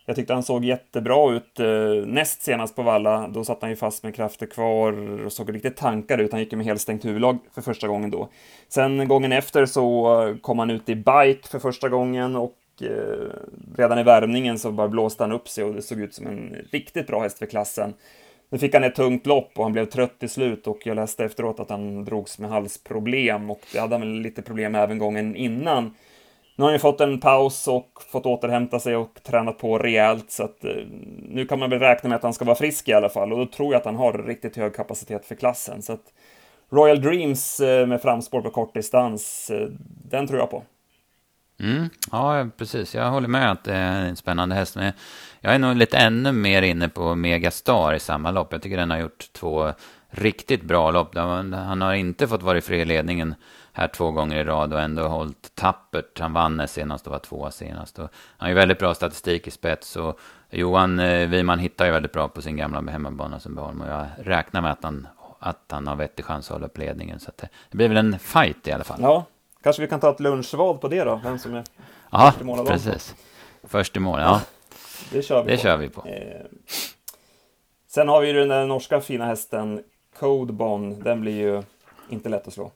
Jag 0.06 0.16
tyckte 0.16 0.32
han 0.32 0.42
såg 0.42 0.64
jättebra 0.64 1.32
ut 1.32 1.58
näst 2.06 2.42
senast 2.42 2.76
på 2.76 2.82
Valla. 2.82 3.28
Då 3.28 3.44
satt 3.44 3.60
han 3.60 3.70
ju 3.70 3.76
fast 3.76 4.02
med 4.02 4.14
krafter 4.14 4.46
kvar 4.46 5.24
och 5.24 5.32
såg 5.32 5.54
riktigt 5.54 5.76
tankad 5.76 6.20
ut. 6.20 6.32
Han 6.32 6.40
gick 6.40 6.52
ju 6.52 6.56
med 6.56 6.66
helstängt 6.66 7.04
huvudlag 7.04 7.38
för 7.54 7.62
första 7.62 7.88
gången 7.88 8.10
då. 8.10 8.28
Sen 8.68 9.08
gången 9.08 9.32
efter 9.32 9.66
så 9.66 10.36
kom 10.42 10.58
han 10.58 10.70
ut 10.70 10.88
i 10.88 10.94
bike 10.94 11.48
för 11.48 11.58
första 11.58 11.88
gången 11.88 12.36
och 12.36 12.54
eh, 12.82 13.30
redan 13.76 13.98
i 13.98 14.02
värmningen 14.02 14.58
så 14.58 14.72
bara 14.72 14.88
blåste 14.88 15.22
han 15.22 15.32
upp 15.32 15.48
sig 15.48 15.64
och 15.64 15.74
det 15.74 15.82
såg 15.82 16.00
ut 16.00 16.14
som 16.14 16.26
en 16.26 16.56
riktigt 16.72 17.06
bra 17.06 17.22
häst 17.22 17.38
för 17.38 17.46
klassen. 17.46 17.94
Nu 18.48 18.58
fick 18.58 18.74
han 18.74 18.84
ett 18.84 18.94
tungt 18.94 19.26
lopp 19.26 19.52
och 19.56 19.62
han 19.62 19.72
blev 19.72 19.84
trött 19.84 20.18
till 20.18 20.30
slut 20.30 20.66
och 20.66 20.78
jag 20.84 20.94
läste 20.94 21.24
efteråt 21.24 21.60
att 21.60 21.70
han 21.70 22.04
drogs 22.04 22.38
med 22.38 22.50
halsproblem 22.50 23.50
och 23.50 23.60
det 23.72 23.78
hade 23.78 23.94
han 23.94 24.00
väl 24.00 24.20
lite 24.20 24.42
problem 24.42 24.72
med 24.72 24.82
även 24.82 24.98
gången 24.98 25.36
innan. 25.36 25.94
Nu 26.56 26.62
har 26.62 26.68
han 26.68 26.74
ju 26.74 26.78
fått 26.78 27.00
en 27.00 27.20
paus 27.20 27.68
och 27.68 28.02
fått 28.10 28.26
återhämta 28.26 28.80
sig 28.80 28.96
och 28.96 29.20
tränat 29.22 29.58
på 29.58 29.78
rejält 29.78 30.30
så 30.30 30.44
att 30.44 30.64
eh, 30.64 30.70
nu 31.28 31.46
kan 31.46 31.58
man 31.58 31.70
väl 31.70 31.78
räkna 31.78 32.08
med 32.08 32.16
att 32.16 32.22
han 32.22 32.34
ska 32.34 32.44
vara 32.44 32.56
frisk 32.56 32.88
i 32.88 32.92
alla 32.92 33.08
fall 33.08 33.32
och 33.32 33.38
då 33.38 33.46
tror 33.46 33.72
jag 33.72 33.80
att 33.80 33.86
han 33.86 33.96
har 33.96 34.12
riktigt 34.12 34.56
hög 34.56 34.74
kapacitet 34.74 35.26
för 35.26 35.34
klassen. 35.34 35.82
Så 35.82 35.92
att 35.92 36.12
Royal 36.70 37.00
Dreams 37.00 37.60
eh, 37.60 37.86
med 37.86 38.02
framspår 38.02 38.40
på 38.40 38.50
kortdistans, 38.50 39.50
eh, 39.50 39.68
den 40.10 40.26
tror 40.26 40.38
jag 40.38 40.50
på. 40.50 40.62
Mm, 41.58 41.90
ja, 42.12 42.46
precis. 42.56 42.94
Jag 42.94 43.10
håller 43.10 43.28
med 43.28 43.50
att 43.50 43.64
det 43.64 43.74
är 43.74 44.04
en 44.04 44.16
spännande 44.16 44.54
häst. 44.54 44.76
Men 44.76 44.92
jag 45.40 45.54
är 45.54 45.58
nog 45.58 45.76
lite 45.76 45.96
ännu 45.96 46.32
mer 46.32 46.62
inne 46.62 46.88
på 46.88 47.14
Megastar 47.14 47.94
i 47.94 48.00
samma 48.00 48.30
lopp. 48.30 48.52
Jag 48.52 48.62
tycker 48.62 48.76
den 48.76 48.90
har 48.90 48.98
gjort 48.98 49.32
två 49.32 49.72
riktigt 50.10 50.62
bra 50.62 50.90
lopp. 50.90 51.16
Han 51.16 51.82
har 51.82 51.94
inte 51.94 52.28
fått 52.28 52.42
vara 52.42 52.58
i 52.58 52.60
fri 52.60 52.84
ledningen 52.84 53.34
här 53.72 53.88
två 53.88 54.10
gånger 54.10 54.36
i 54.36 54.44
rad 54.44 54.72
och 54.72 54.80
ändå 54.80 55.08
hållit 55.08 55.54
tappert. 55.54 56.20
Han 56.20 56.32
vann 56.32 56.68
senast 56.68 57.06
och 57.06 57.12
var 57.12 57.18
tvåa 57.18 57.50
senast. 57.50 57.98
Och 57.98 58.08
han 58.36 58.46
har 58.46 58.48
ju 58.48 58.54
väldigt 58.54 58.78
bra 58.78 58.94
statistik 58.94 59.46
i 59.46 59.50
spets. 59.50 59.96
Och 59.96 60.20
Johan 60.50 60.98
eh, 60.98 61.28
Wiman 61.28 61.58
hittar 61.58 61.86
ju 61.86 61.92
väldigt 61.92 62.12
bra 62.12 62.28
på 62.28 62.42
sin 62.42 62.56
gamla 62.56 62.92
hemmabana 62.92 63.40
som 63.40 63.40
Sundbyholm. 63.40 63.80
Och 63.80 63.88
jag 63.88 64.06
räknar 64.18 64.60
med 64.60 64.72
att 64.72 64.84
han, 64.84 65.08
att 65.38 65.64
han 65.70 65.86
har 65.86 65.96
vettig 65.96 66.24
chans 66.24 66.50
att 66.50 66.52
hålla 66.54 66.66
upp 66.66 66.78
ledningen. 66.78 67.20
Så 67.20 67.30
det, 67.36 67.48
det 67.70 67.76
blir 67.76 67.88
väl 67.88 67.96
en 67.96 68.18
fight 68.18 68.68
i 68.68 68.72
alla 68.72 68.84
fall. 68.84 68.98
Ja, 69.02 69.24
kanske 69.66 69.82
vi 69.82 69.88
kan 69.88 70.00
ta 70.00 70.10
ett 70.10 70.20
lunchvad 70.20 70.80
på 70.80 70.88
det 70.88 71.04
då? 71.04 71.20
Vem 71.24 71.38
som 71.38 71.54
är 71.54 71.64
ja, 72.10 72.30
först 72.30 72.40
i 72.40 72.44
mål 72.44 72.66
precis. 72.66 73.14
Först 73.62 73.96
i 73.96 74.00
mål, 74.00 74.20
ja. 74.20 74.40
Det 75.12 75.22
kör 75.22 75.42
vi 75.42 75.50
det 75.50 75.56
på. 75.56 75.62
Kör 75.62 75.76
vi 75.76 75.88
på. 75.88 76.06
Eh, 76.06 76.46
sen 77.88 78.08
har 78.08 78.20
vi 78.20 78.26
ju 78.26 78.32
den 78.32 78.48
där 78.48 78.66
norska 78.66 79.00
fina 79.00 79.26
hästen 79.26 79.82
Codebon. 80.18 81.00
Den 81.02 81.20
blir 81.20 81.36
ju 81.36 81.62
inte 82.08 82.28
lätt 82.28 82.46
att 82.46 82.52
slå. 82.52 82.72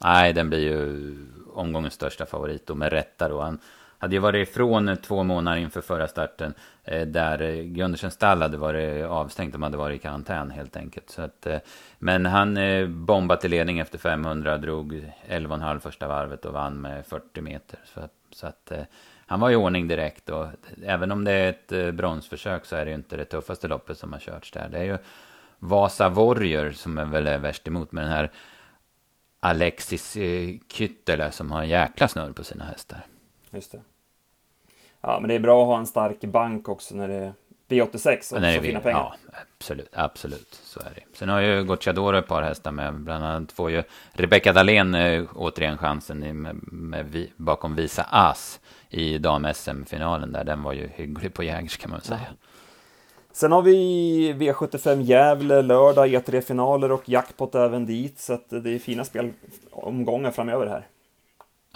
Nej, 0.00 0.32
den 0.32 0.48
blir 0.48 0.58
ju 0.58 1.16
omgångens 1.54 1.94
största 1.94 2.26
favorit 2.26 2.70
och 2.70 2.76
med 2.76 2.92
rätta 2.92 3.28
då. 3.28 3.40
Han 3.40 3.58
hade 4.04 4.16
ju 4.16 4.20
varit 4.20 4.48
ifrån 4.48 4.96
två 4.96 5.22
månader 5.22 5.58
inför 5.58 5.80
förra 5.80 6.08
starten 6.08 6.54
eh, 6.84 7.06
där 7.06 7.62
Gundersens 7.62 8.14
stall 8.14 8.42
hade 8.42 8.56
varit 8.56 9.04
avstängt. 9.04 9.52
De 9.52 9.62
hade 9.62 9.76
varit 9.76 10.00
i 10.00 10.02
karantän 10.02 10.50
helt 10.50 10.76
enkelt. 10.76 11.10
Så 11.10 11.22
att, 11.22 11.46
eh, 11.46 11.58
men 11.98 12.26
han 12.26 12.56
eh, 12.56 12.86
bombade 12.88 13.40
till 13.40 13.50
ledning 13.50 13.78
efter 13.78 13.98
500, 13.98 14.58
drog 14.58 14.92
11,5 15.28 15.78
första 15.78 16.08
varvet 16.08 16.44
och 16.44 16.52
vann 16.52 16.80
med 16.80 17.06
40 17.06 17.40
meter. 17.40 17.78
Så, 17.84 18.00
så 18.30 18.46
att 18.46 18.72
han 19.26 19.40
var 19.40 19.50
i 19.50 19.56
ordning 19.56 19.88
direkt 19.88 20.30
och 20.30 20.46
även 20.84 21.12
om 21.12 21.24
det 21.24 21.32
är 21.32 21.50
ett 21.50 21.94
bronsförsök 21.94 22.64
så 22.64 22.76
är 22.76 22.84
det 22.84 22.90
ju 22.90 22.96
inte 22.96 23.16
det 23.16 23.24
tuffaste 23.24 23.68
loppet 23.68 23.98
som 23.98 24.12
har 24.12 24.20
körts 24.20 24.50
där. 24.50 24.68
Det 24.68 24.78
är 24.78 24.84
ju 24.84 24.98
Vasa 25.58 26.08
Warrior 26.08 26.70
som 26.70 26.98
är 26.98 27.04
väl 27.04 27.26
är 27.26 27.38
värst 27.38 27.68
emot 27.68 27.92
med 27.92 28.04
den 28.04 28.12
här 28.12 28.30
Alexis 29.40 30.16
Kyttele 30.72 31.30
som 31.30 31.52
har 31.52 31.62
en 31.62 31.68
jäkla 31.68 32.08
snurr 32.08 32.32
på 32.32 32.44
sina 32.44 32.64
hästar. 32.64 33.06
Just 33.50 33.72
det. 33.72 33.93
Ja, 35.06 35.18
men 35.20 35.28
det 35.28 35.34
är 35.34 35.38
bra 35.38 35.62
att 35.62 35.66
ha 35.66 35.78
en 35.78 35.86
stark 35.86 36.20
bank 36.20 36.68
också 36.68 36.94
när 36.94 37.08
det 37.08 37.14
är 37.14 37.32
V86 37.68 38.34
och 38.34 38.40
när 38.40 38.56
så 38.56 38.62
fina 38.62 38.80
pengar. 38.80 38.98
Ja, 38.98 39.14
absolut, 39.58 39.88
absolut, 39.92 40.60
så 40.64 40.80
är 40.80 40.92
det. 40.94 41.18
Sen 41.18 41.28
har 41.28 41.40
ju 41.40 41.64
Gocciadoro 41.64 42.16
ett 42.16 42.26
par 42.26 42.42
hästar 42.42 42.72
med, 42.72 42.94
bland 42.94 43.24
annat 43.24 43.52
får 43.52 43.70
ju 43.70 43.82
Rebecca 44.12 44.52
Dahlén 44.52 44.94
äh, 44.94 45.24
återigen 45.34 45.78
chansen 45.78 46.18
med, 46.18 46.34
med, 46.34 46.56
med, 46.72 47.26
bakom 47.36 47.74
Visa 47.74 48.06
As 48.10 48.60
i 48.88 49.18
dam-SM-finalen 49.18 50.32
där. 50.32 50.44
Den 50.44 50.62
var 50.62 50.72
ju 50.72 50.88
hygglig 50.94 51.34
på 51.34 51.42
Jägers 51.42 51.76
kan 51.76 51.90
man 51.90 52.00
säga. 52.00 52.20
Ja. 52.30 52.36
Sen 53.32 53.52
har 53.52 53.62
vi 53.62 54.32
V75 54.32 55.00
Gävle 55.00 55.62
lördag, 55.62 56.08
E3-finaler 56.08 56.92
och 56.92 57.08
jackpot 57.08 57.54
även 57.54 57.86
dit, 57.86 58.18
så 58.18 58.38
det 58.48 58.70
är 58.74 58.78
fina 58.78 59.04
spelomgångar 59.04 60.30
framöver 60.30 60.66
här. 60.66 60.86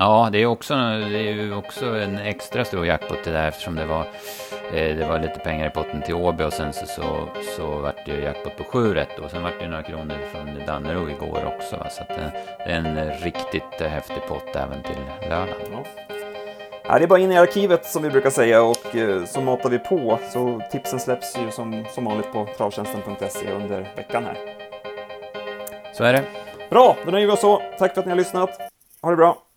Ja, 0.00 0.28
det 0.32 0.42
är, 0.42 0.46
också, 0.46 0.74
det 0.74 1.18
är 1.18 1.32
ju 1.32 1.54
också 1.54 1.86
en 1.86 2.18
extra 2.18 2.64
stor 2.64 2.86
jackpot 2.86 3.24
det 3.24 3.30
där 3.30 3.48
eftersom 3.48 3.74
det 3.74 3.86
var, 3.86 4.00
eh, 4.72 4.96
det 4.96 5.06
var 5.08 5.18
lite 5.18 5.38
pengar 5.38 5.66
i 5.66 5.70
potten 5.70 6.02
till 6.02 6.14
Åby 6.14 6.44
och 6.44 6.52
sen 6.52 6.72
så, 6.72 6.86
så, 6.86 7.28
så 7.56 7.78
vart 7.78 8.06
det 8.06 8.12
jackpot 8.12 8.56
på 8.56 8.64
7 8.64 8.94
rätt 8.94 9.18
och 9.18 9.30
sen 9.30 9.42
vart 9.42 9.60
det 9.60 9.68
några 9.68 9.82
kronor 9.82 10.14
från 10.32 10.66
Dannero 10.66 11.10
igår 11.10 11.54
också. 11.56 11.76
Va? 11.76 11.90
Så 11.90 12.02
det, 12.08 12.32
det 12.58 12.72
är 12.72 12.76
en 12.76 13.10
riktigt 13.10 13.80
häftig 13.80 14.22
pott 14.28 14.56
även 14.56 14.82
till 14.82 15.28
lördagen. 15.28 15.54
Ja. 15.72 15.84
Ja, 16.84 16.98
det 16.98 17.04
är 17.04 17.08
bara 17.08 17.18
in 17.18 17.32
i 17.32 17.38
arkivet 17.38 17.86
som 17.86 18.02
vi 18.02 18.10
brukar 18.10 18.30
säga 18.30 18.62
och 18.62 18.96
eh, 18.96 19.24
så 19.24 19.40
matar 19.40 19.70
vi 19.70 19.78
på. 19.78 20.18
Så 20.32 20.60
tipsen 20.70 21.00
släpps 21.00 21.38
ju 21.38 21.50
som, 21.50 21.84
som 21.94 22.04
vanligt 22.04 22.32
på 22.32 22.48
travtjänsten.se 22.56 23.52
under 23.52 23.92
veckan 23.96 24.24
här. 24.24 24.36
Så 25.94 26.04
är 26.04 26.12
det. 26.12 26.24
Bra, 26.70 26.96
då 27.04 27.10
nöjer 27.10 27.26
vi 27.26 27.32
oss 27.32 27.40
så. 27.40 27.62
Tack 27.78 27.94
för 27.94 28.00
att 28.00 28.06
ni 28.06 28.10
har 28.10 28.16
lyssnat. 28.16 28.50
Ha 29.02 29.10
det 29.10 29.16
bra. 29.16 29.47